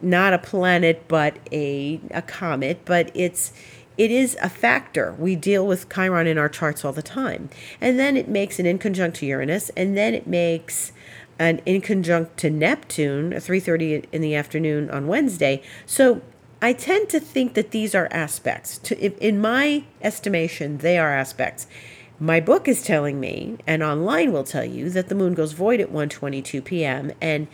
not 0.00 0.32
a 0.32 0.38
planet 0.38 1.04
but 1.08 1.36
a 1.52 2.00
a 2.10 2.22
comet, 2.22 2.80
but 2.84 3.10
it's 3.14 3.52
it 3.96 4.12
is 4.12 4.36
a 4.40 4.48
factor. 4.48 5.14
We 5.18 5.34
deal 5.34 5.66
with 5.66 5.92
Chiron 5.92 6.28
in 6.28 6.38
our 6.38 6.48
charts 6.48 6.84
all 6.84 6.92
the 6.92 7.02
time. 7.02 7.50
And 7.80 7.98
then 7.98 8.16
it 8.16 8.28
makes 8.28 8.60
an 8.60 8.66
inconjunct 8.66 9.14
to 9.14 9.26
Uranus, 9.26 9.70
and 9.70 9.96
then 9.96 10.14
it 10.14 10.26
makes 10.26 10.92
an 11.38 11.60
inconjunct 11.66 12.36
to 12.36 12.50
Neptune 12.50 13.32
at 13.32 13.42
3:30 13.42 14.04
in 14.12 14.22
the 14.22 14.34
afternoon 14.34 14.88
on 14.90 15.06
Wednesday. 15.08 15.62
So 15.84 16.22
I 16.60 16.72
tend 16.72 17.08
to 17.10 17.20
think 17.20 17.54
that 17.54 17.70
these 17.70 17.94
are 17.94 18.08
aspects. 18.10 18.78
To, 18.78 18.98
in 19.24 19.40
my 19.40 19.84
estimation, 20.02 20.78
they 20.78 20.98
are 20.98 21.12
aspects. 21.12 21.66
My 22.20 22.40
book 22.40 22.66
is 22.66 22.82
telling 22.82 23.20
me, 23.20 23.58
and 23.66 23.80
online 23.80 24.32
will 24.32 24.42
tell 24.42 24.64
you, 24.64 24.90
that 24.90 25.08
the 25.08 25.14
moon 25.14 25.34
goes 25.34 25.52
void 25.52 25.80
at 25.80 25.92
1:22 25.92 26.64
p.m. 26.64 27.12
and 27.20 27.46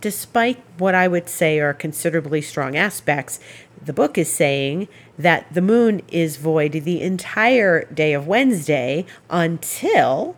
despite 0.00 0.58
what 0.78 0.94
I 0.94 1.06
would 1.06 1.28
say 1.28 1.60
are 1.60 1.74
considerably 1.74 2.40
strong 2.40 2.76
aspects, 2.76 3.38
the 3.84 3.92
book 3.92 4.18
is 4.18 4.28
saying 4.28 4.88
that 5.18 5.46
the 5.52 5.62
moon 5.62 6.02
is 6.08 6.38
void 6.38 6.72
the 6.72 7.02
entire 7.02 7.84
day 7.84 8.12
of 8.12 8.26
Wednesday 8.26 9.04
until 9.28 10.36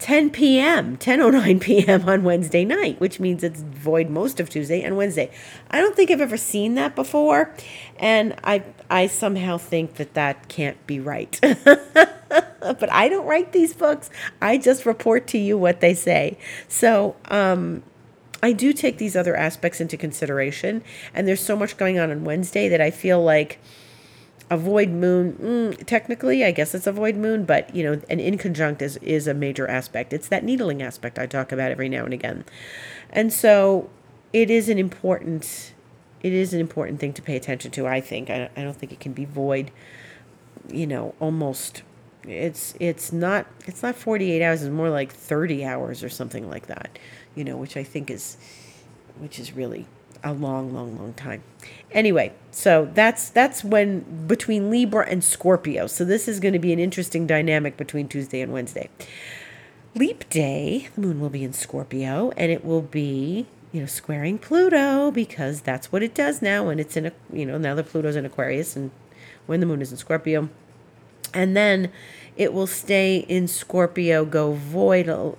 10 0.00 0.30
p.m., 0.30 0.96
10:09 0.96 1.60
p.m. 1.60 2.08
on 2.08 2.24
Wednesday 2.24 2.64
night, 2.64 2.98
which 3.00 3.20
means 3.20 3.44
it's 3.44 3.60
void 3.60 4.08
most 4.08 4.40
of 4.40 4.48
Tuesday 4.48 4.82
and 4.82 4.96
Wednesday. 4.96 5.30
I 5.70 5.80
don't 5.80 5.94
think 5.94 6.10
I've 6.10 6.22
ever 6.22 6.38
seen 6.38 6.74
that 6.74 6.96
before, 6.96 7.54
and 7.98 8.34
I 8.42 8.64
I 8.88 9.06
somehow 9.06 9.58
think 9.58 9.94
that 9.94 10.14
that 10.14 10.48
can't 10.48 10.84
be 10.86 10.98
right. 10.98 11.38
but 11.42 12.92
I 12.92 13.08
don't 13.08 13.26
write 13.26 13.52
these 13.52 13.74
books. 13.74 14.08
I 14.40 14.56
just 14.56 14.86
report 14.86 15.26
to 15.28 15.38
you 15.38 15.58
what 15.58 15.80
they 15.80 15.94
say. 15.94 16.38
So, 16.66 17.16
um, 17.26 17.82
I 18.42 18.52
do 18.52 18.72
take 18.72 18.96
these 18.96 19.16
other 19.16 19.36
aspects 19.36 19.82
into 19.82 19.98
consideration, 19.98 20.82
and 21.12 21.28
there's 21.28 21.42
so 21.42 21.56
much 21.56 21.76
going 21.76 21.98
on 21.98 22.10
on 22.10 22.24
Wednesday 22.24 22.68
that 22.68 22.80
I 22.80 22.90
feel 22.90 23.22
like 23.22 23.58
a 24.50 24.56
void 24.56 24.90
moon. 24.90 25.32
Mm, 25.40 25.86
technically, 25.86 26.44
I 26.44 26.50
guess 26.50 26.74
it's 26.74 26.86
a 26.86 26.92
void 26.92 27.16
moon, 27.16 27.44
but 27.44 27.74
you 27.74 27.84
know, 27.84 27.92
an 28.10 28.18
inconjunct 28.18 28.82
is 28.82 28.96
is 28.98 29.26
a 29.26 29.34
major 29.34 29.68
aspect. 29.68 30.12
It's 30.12 30.28
that 30.28 30.44
needling 30.44 30.82
aspect 30.82 31.18
I 31.18 31.26
talk 31.26 31.52
about 31.52 31.70
every 31.70 31.88
now 31.88 32.04
and 32.04 32.12
again, 32.12 32.44
and 33.10 33.32
so 33.32 33.88
it 34.32 34.50
is 34.50 34.68
an 34.68 34.78
important 34.78 35.74
it 36.22 36.32
is 36.32 36.52
an 36.52 36.60
important 36.60 37.00
thing 37.00 37.12
to 37.14 37.22
pay 37.22 37.36
attention 37.36 37.70
to. 37.72 37.86
I 37.86 38.00
think 38.00 38.28
I, 38.28 38.50
I 38.56 38.62
don't 38.62 38.76
think 38.76 38.92
it 38.92 39.00
can 39.00 39.12
be 39.12 39.24
void. 39.24 39.70
You 40.68 40.86
know, 40.86 41.14
almost 41.20 41.82
it's 42.24 42.74
it's 42.78 43.12
not 43.12 43.46
it's 43.66 43.82
not 43.82 43.96
48 43.96 44.42
hours 44.42 44.62
it's 44.62 44.70
more 44.70 44.90
like 44.90 45.10
30 45.10 45.64
hours 45.64 46.04
or 46.04 46.10
something 46.10 46.50
like 46.50 46.66
that 46.66 46.98
you 47.34 47.44
know 47.44 47.56
which 47.56 47.78
i 47.78 47.82
think 47.82 48.10
is 48.10 48.36
which 49.18 49.38
is 49.38 49.52
really 49.54 49.86
a 50.22 50.32
long 50.32 50.72
long 50.74 50.98
long 50.98 51.12
time 51.14 51.42
anyway 51.92 52.32
so 52.50 52.90
that's 52.94 53.30
that's 53.30 53.64
when 53.64 54.26
between 54.26 54.70
libra 54.70 55.06
and 55.08 55.24
scorpio 55.24 55.86
so 55.86 56.04
this 56.04 56.28
is 56.28 56.40
going 56.40 56.52
to 56.52 56.58
be 56.58 56.72
an 56.72 56.78
interesting 56.78 57.26
dynamic 57.26 57.76
between 57.76 58.08
tuesday 58.08 58.40
and 58.40 58.52
wednesday 58.52 58.88
leap 59.94 60.28
day 60.28 60.88
the 60.94 61.00
moon 61.00 61.20
will 61.20 61.30
be 61.30 61.44
in 61.44 61.52
scorpio 61.52 62.32
and 62.36 62.52
it 62.52 62.64
will 62.64 62.82
be 62.82 63.46
you 63.72 63.80
know, 63.80 63.86
squaring 63.86 64.38
Pluto 64.38 65.10
because 65.10 65.60
that's 65.60 65.92
what 65.92 66.02
it 66.02 66.14
does 66.14 66.42
now 66.42 66.66
when 66.66 66.80
it's 66.80 66.96
in 66.96 67.06
a, 67.06 67.12
you 67.32 67.46
know, 67.46 67.56
now 67.58 67.74
that 67.74 67.86
Pluto's 67.86 68.16
in 68.16 68.24
Aquarius 68.24 68.74
and 68.74 68.90
when 69.46 69.60
the 69.60 69.66
moon 69.66 69.80
is 69.80 69.92
in 69.92 69.98
Scorpio. 69.98 70.48
And 71.32 71.56
then 71.56 71.92
it 72.36 72.52
will 72.52 72.66
stay 72.66 73.18
in 73.28 73.46
Scorpio, 73.46 74.24
go 74.24 74.52
void 74.52 75.08
uh, 75.08 75.36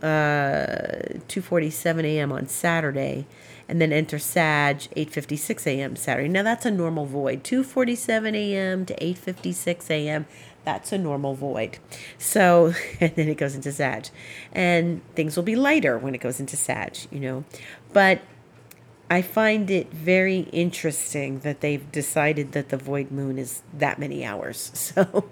2:47 1.27 2.03
a.m. 2.05 2.31
on 2.31 2.47
Saturday, 2.47 3.25
and 3.71 3.79
then 3.79 3.93
enter 3.93 4.19
Sag 4.19 4.79
8:56 4.97 5.65
a.m. 5.65 5.95
Saturday. 5.95 6.27
Now 6.27 6.43
that's 6.43 6.65
a 6.65 6.71
normal 6.71 7.05
void, 7.05 7.41
2:47 7.45 8.35
a.m. 8.35 8.85
to 8.85 8.93
8:56 8.95 9.89
a.m. 9.89 10.25
That's 10.65 10.91
a 10.91 10.97
normal 10.97 11.35
void. 11.35 11.79
So, 12.17 12.73
and 12.99 13.15
then 13.15 13.29
it 13.29 13.37
goes 13.37 13.55
into 13.55 13.71
Sag. 13.71 14.09
And 14.51 15.01
things 15.15 15.37
will 15.37 15.43
be 15.43 15.55
lighter 15.55 15.97
when 15.97 16.13
it 16.13 16.19
goes 16.19 16.41
into 16.41 16.57
Sag, 16.57 16.97
you 17.11 17.21
know. 17.21 17.45
But 17.93 18.21
I 19.09 19.21
find 19.21 19.71
it 19.71 19.91
very 19.93 20.41
interesting 20.51 21.39
that 21.39 21.61
they've 21.61 21.89
decided 21.93 22.51
that 22.51 22.69
the 22.69 22.77
void 22.77 23.09
moon 23.09 23.37
is 23.37 23.61
that 23.73 23.97
many 23.97 24.25
hours. 24.25 24.71
So, 24.91 25.29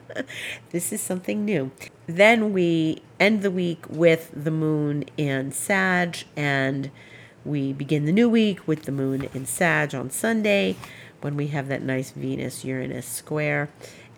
this 0.70 0.94
is 0.94 1.02
something 1.02 1.44
new. 1.44 1.72
Then 2.06 2.54
we 2.54 3.02
end 3.20 3.42
the 3.42 3.50
week 3.50 3.84
with 3.90 4.30
the 4.34 4.50
moon 4.50 5.04
in 5.18 5.52
Sag, 5.52 6.24
and 6.34 6.90
we 7.46 7.72
begin 7.72 8.04
the 8.04 8.12
new 8.12 8.28
week 8.28 8.66
with 8.66 8.82
the 8.82 8.92
moon 8.92 9.28
in 9.32 9.46
Sag 9.46 9.94
on 9.94 10.10
Sunday 10.10 10.76
when 11.20 11.36
we 11.36 11.48
have 11.48 11.68
that 11.68 11.82
nice 11.82 12.10
Venus 12.10 12.64
Uranus 12.64 13.06
square. 13.06 13.70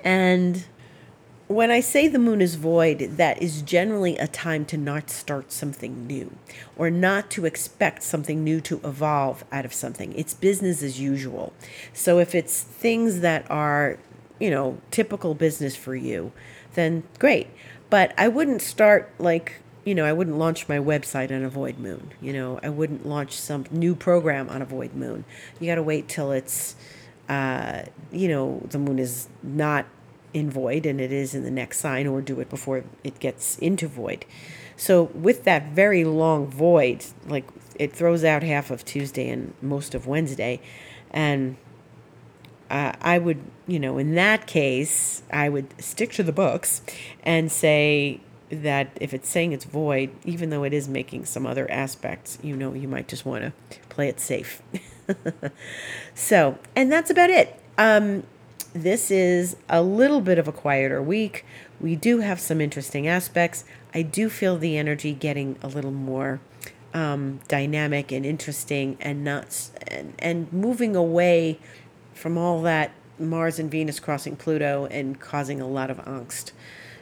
And 0.03 0.65
when 1.47 1.71
I 1.71 1.81
say 1.81 2.09
the 2.09 2.19
moon 2.19 2.41
is 2.43 2.57
void, 2.57 2.99
that 3.17 3.43
is 3.43 3.63
generally 3.63 4.17
a 4.19 4.27
time 4.27 4.65
to 4.67 4.77
not 4.77 5.11
start 5.11 5.51
something 5.53 6.07
new 6.07 6.37
or 6.77 6.91
not 6.91 7.31
to 7.33 7.47
expect 7.47 8.03
something 8.03 8.45
new 8.45 8.61
to 8.63 8.81
evolve 8.85 9.45
out 9.51 9.65
of 9.65 9.73
something. 9.73 10.13
It's 10.15 10.35
business 10.35 10.83
as 10.83 11.01
usual. 11.01 11.53
So 11.93 12.19
if 12.19 12.35
it's 12.35 12.63
things 12.63 13.21
that 13.21 13.51
are, 13.51 13.99
you 14.39 14.51
know, 14.51 14.79
typical 14.91 15.35
business 15.35 15.75
for 15.77 15.95
you, 15.95 16.33
then 16.75 17.03
great. 17.19 17.49
But 17.91 18.13
I 18.19 18.29
wouldn't 18.29 18.61
start 18.61 19.11
like, 19.19 19.63
you 19.89 19.95
know, 19.95 20.05
I 20.05 20.13
wouldn't 20.13 20.39
launch 20.39 20.69
my 20.69 20.79
website 20.79 21.31
on 21.31 21.43
a 21.43 21.49
void 21.49 21.79
moon. 21.79 22.13
You 22.21 22.35
know, 22.35 22.61
I 22.63 22.69
wouldn't 22.69 23.07
launch 23.07 23.33
some 23.33 23.65
new 23.71 23.95
program 23.95 24.51
on 24.51 24.61
a 24.61 24.67
void 24.67 24.95
moon. 24.95 25.25
You 25.59 25.67
got 25.67 25.77
to 25.77 25.83
wait 25.83 26.09
till 26.09 26.31
it's 26.31 26.77
uh, 27.29 27.85
you 28.11 28.29
know, 28.29 28.61
the 28.71 28.79
moon 28.79 28.99
is 28.99 29.29
not 29.43 29.87
in 30.33 30.51
void 30.51 30.87
and 30.87 31.01
it 31.01 31.13
is 31.13 31.35
in 31.35 31.43
the 31.43 31.51
next 31.51 31.79
sign, 31.79 32.07
or 32.07 32.21
do 32.21 32.41
it 32.41 32.51
before 32.51 32.85
it 33.05 33.19
gets 33.19 33.59
into 33.59 33.87
void. 33.87 34.25
So, 34.77 35.05
with 35.15 35.45
that 35.45 35.73
very 35.73 36.05
long 36.05 36.47
void, 36.47 37.05
like 37.27 37.45
it 37.77 37.93
throws 37.93 38.25
out 38.25 38.43
half 38.43 38.71
of 38.71 38.85
Tuesday 38.85 39.29
and 39.29 39.55
most 39.61 39.95
of 39.95 40.07
Wednesday, 40.07 40.61
and 41.11 41.57
uh, 42.71 42.93
I 43.01 43.19
would, 43.19 43.41
you 43.67 43.81
know, 43.81 43.99
in 43.99 44.15
that 44.15 44.47
case, 44.47 45.23
I 45.33 45.49
would 45.49 45.75
stick 45.83 46.13
to 46.13 46.23
the 46.23 46.33
books 46.33 46.83
and 47.23 47.51
say 47.51 48.21
that 48.51 48.97
if 49.01 49.13
it's 49.13 49.29
saying 49.29 49.53
it's 49.53 49.65
void, 49.65 50.11
even 50.25 50.51
though 50.51 50.65
it 50.65 50.73
is 50.73 50.89
making 50.89 51.25
some 51.25 51.47
other 51.47 51.71
aspects, 51.71 52.39
you 52.43 52.57
know, 52.57 52.75
you 52.75 52.89
might 52.89 53.09
just 53.09 53.25
want 53.25 53.43
to 53.43 53.53
play 53.89 54.09
it 54.09 54.21
safe. 54.21 54.63
so, 56.15 56.59
and 56.75 56.91
that's 56.91 57.11
about 57.11 57.31
it. 57.31 57.61
Um, 57.77 58.25
this 58.73 59.11
is 59.11 59.57
a 59.69 59.83
little 59.83 60.21
bit 60.21 60.39
of 60.39 60.49
a 60.49 60.53
quieter 60.53 61.03
week. 61.03 61.45
We 61.81 61.97
do 61.97 62.21
have 62.21 62.41
some 62.41 62.61
interesting 62.61 63.07
aspects. 63.07 63.65
I 63.95 64.03
do 64.03 64.29
feel 64.29 64.59
the 64.59 64.77
energy 64.77 65.13
getting 65.13 65.57
a 65.63 65.69
little 65.69 65.91
more 65.91 66.41
um, 66.95 67.41
dynamic 67.49 68.13
and 68.13 68.25
interesting 68.25 68.97
and 69.01 69.25
not 69.25 69.71
and, 69.89 70.15
and 70.19 70.53
moving 70.53 70.97
away 70.97 71.59
from 72.15 72.37
all 72.37 72.63
that 72.63 72.93
Mars 73.19 73.59
and 73.59 73.71
Venus 73.71 74.01
crossing 74.01 74.37
Pluto 74.37 74.87
and 74.87 75.19
causing 75.19 75.61
a 75.61 75.67
lot 75.67 75.91
of 75.91 75.99
angst. 75.99 76.53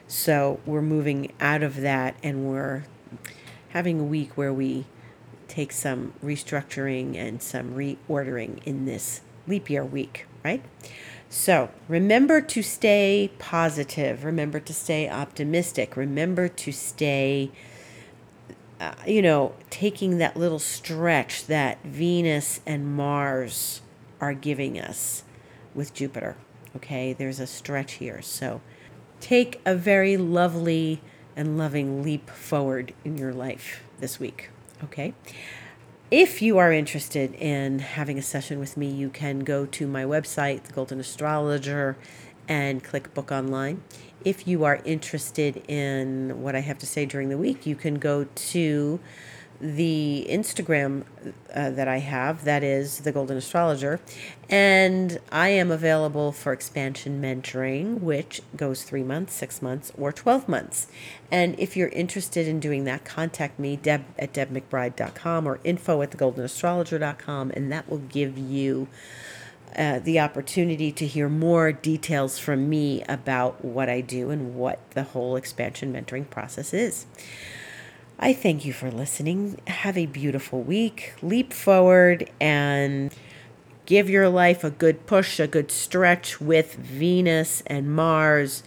So 0.07 0.59
we're 0.65 0.81
moving 0.81 1.33
out 1.39 1.63
of 1.63 1.81
that 1.81 2.15
and 2.23 2.49
we're 2.49 2.85
having 3.69 3.99
a 3.99 4.03
week 4.03 4.37
where 4.37 4.53
we 4.53 4.85
take 5.47 5.71
some 5.71 6.13
restructuring 6.23 7.15
and 7.15 7.41
some 7.41 7.73
reordering 7.73 8.63
in 8.63 8.85
this 8.85 9.21
leap 9.47 9.69
year 9.69 9.83
week, 9.83 10.25
right? 10.43 10.63
So 11.29 11.69
remember 11.89 12.39
to 12.41 12.61
stay 12.61 13.31
positive. 13.37 14.23
Remember 14.23 14.59
to 14.61 14.73
stay 14.73 15.09
optimistic. 15.09 15.97
Remember 15.97 16.47
to 16.47 16.71
stay, 16.71 17.51
uh, 18.79 18.93
you 19.05 19.21
know, 19.21 19.55
taking 19.69 20.19
that 20.19 20.37
little 20.37 20.59
stretch 20.59 21.47
that 21.47 21.83
Venus 21.83 22.61
and 22.65 22.95
Mars 22.95 23.81
are 24.21 24.33
giving 24.33 24.79
us 24.79 25.23
with 25.75 25.93
Jupiter. 25.93 26.37
Okay, 26.77 27.11
there's 27.11 27.39
a 27.39 27.47
stretch 27.47 27.93
here. 27.93 28.21
So 28.21 28.61
take 29.19 29.61
a 29.65 29.75
very 29.75 30.17
lovely 30.17 31.01
and 31.35 31.57
loving 31.57 32.03
leap 32.03 32.29
forward 32.29 32.93
in 33.05 33.17
your 33.17 33.33
life 33.33 33.83
this 33.99 34.19
week. 34.19 34.49
Okay. 34.83 35.13
If 36.09 36.41
you 36.41 36.57
are 36.57 36.71
interested 36.71 37.33
in 37.33 37.79
having 37.79 38.17
a 38.17 38.21
session 38.21 38.59
with 38.59 38.77
me, 38.77 38.87
you 38.87 39.09
can 39.09 39.39
go 39.39 39.65
to 39.65 39.87
my 39.87 40.03
website, 40.03 40.63
The 40.63 40.71
Golden 40.71 40.99
Astrologer, 40.99 41.97
and 42.47 42.83
click 42.83 43.13
book 43.13 43.31
online. 43.31 43.83
If 44.23 44.47
you 44.47 44.63
are 44.63 44.79
interested 44.85 45.63
in 45.67 46.41
what 46.41 46.55
I 46.55 46.59
have 46.59 46.77
to 46.79 46.85
say 46.85 47.05
during 47.05 47.29
the 47.29 47.37
week, 47.37 47.65
you 47.65 47.75
can 47.75 47.95
go 47.95 48.23
to 48.23 48.99
the 49.59 50.27
Instagram 50.29 51.03
uh, 51.53 51.71
that 51.71 51.87
I 51.87 51.97
have, 51.97 52.43
that 52.43 52.63
is 52.63 52.99
The 52.99 53.11
Golden 53.11 53.37
Astrologer. 53.37 53.99
And 54.49 55.19
I 55.31 55.49
am 55.49 55.71
available 55.71 56.31
for 56.31 56.53
expansion 56.53 57.21
mentoring, 57.21 57.99
which 57.99 58.41
goes 58.55 58.83
three 58.83 59.03
months, 59.03 59.33
six 59.33 59.61
months, 59.61 59.91
or 59.97 60.11
12 60.11 60.47
months. 60.47 60.87
And 61.31 61.59
if 61.59 61.75
you're 61.75 61.89
interested 61.89 62.47
in 62.47 62.59
doing 62.59 62.83
that, 62.85 63.03
contact 63.03 63.59
me, 63.59 63.75
deb 63.75 64.05
at 64.17 64.33
debmcbride.com 64.33 65.47
or 65.47 65.59
info 65.63 66.01
at 66.01 66.11
thegoldenastrologer.com, 66.11 67.51
and 67.51 67.71
that 67.71 67.89
will 67.89 67.97
give 67.97 68.37
you. 68.37 68.87
Uh, 69.75 69.99
the 69.99 70.19
opportunity 70.19 70.91
to 70.91 71.05
hear 71.05 71.29
more 71.29 71.71
details 71.71 72.39
from 72.39 72.67
me 72.67 73.03
about 73.03 73.63
what 73.63 73.89
I 73.89 74.01
do 74.01 74.31
and 74.31 74.55
what 74.55 74.79
the 74.91 75.03
whole 75.03 75.35
expansion 75.35 75.93
mentoring 75.93 76.27
process 76.27 76.73
is. 76.73 77.05
I 78.19 78.33
thank 78.33 78.65
you 78.65 78.73
for 78.73 78.89
listening. 78.89 79.59
Have 79.67 79.95
a 79.95 80.07
beautiful 80.07 80.61
week. 80.61 81.13
Leap 81.21 81.53
forward 81.53 82.29
and 82.41 83.13
give 83.85 84.09
your 84.09 84.27
life 84.27 84.63
a 84.63 84.71
good 84.71 85.05
push, 85.05 85.39
a 85.39 85.45
good 85.45 85.71
stretch 85.71 86.41
with 86.41 86.73
Venus 86.75 87.61
and 87.67 87.95
Mars 87.95 88.63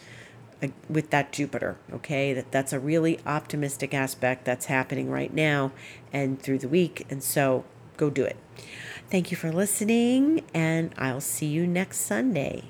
uh, 0.62 0.68
with 0.88 1.10
that 1.10 1.32
Jupiter, 1.32 1.76
okay? 1.92 2.32
That 2.32 2.52
that's 2.52 2.72
a 2.72 2.78
really 2.78 3.18
optimistic 3.26 3.92
aspect 3.92 4.44
that's 4.44 4.66
happening 4.66 5.10
right 5.10 5.34
now 5.34 5.72
and 6.12 6.40
through 6.40 6.58
the 6.58 6.68
week, 6.68 7.04
and 7.10 7.20
so 7.20 7.64
go 7.96 8.08
do 8.08 8.24
it. 8.24 8.36
Thank 9.10 9.32
you 9.32 9.36
for 9.36 9.50
listening, 9.50 10.44
and 10.54 10.94
I'll 10.96 11.20
see 11.20 11.46
you 11.46 11.66
next 11.66 11.98
Sunday. 12.02 12.66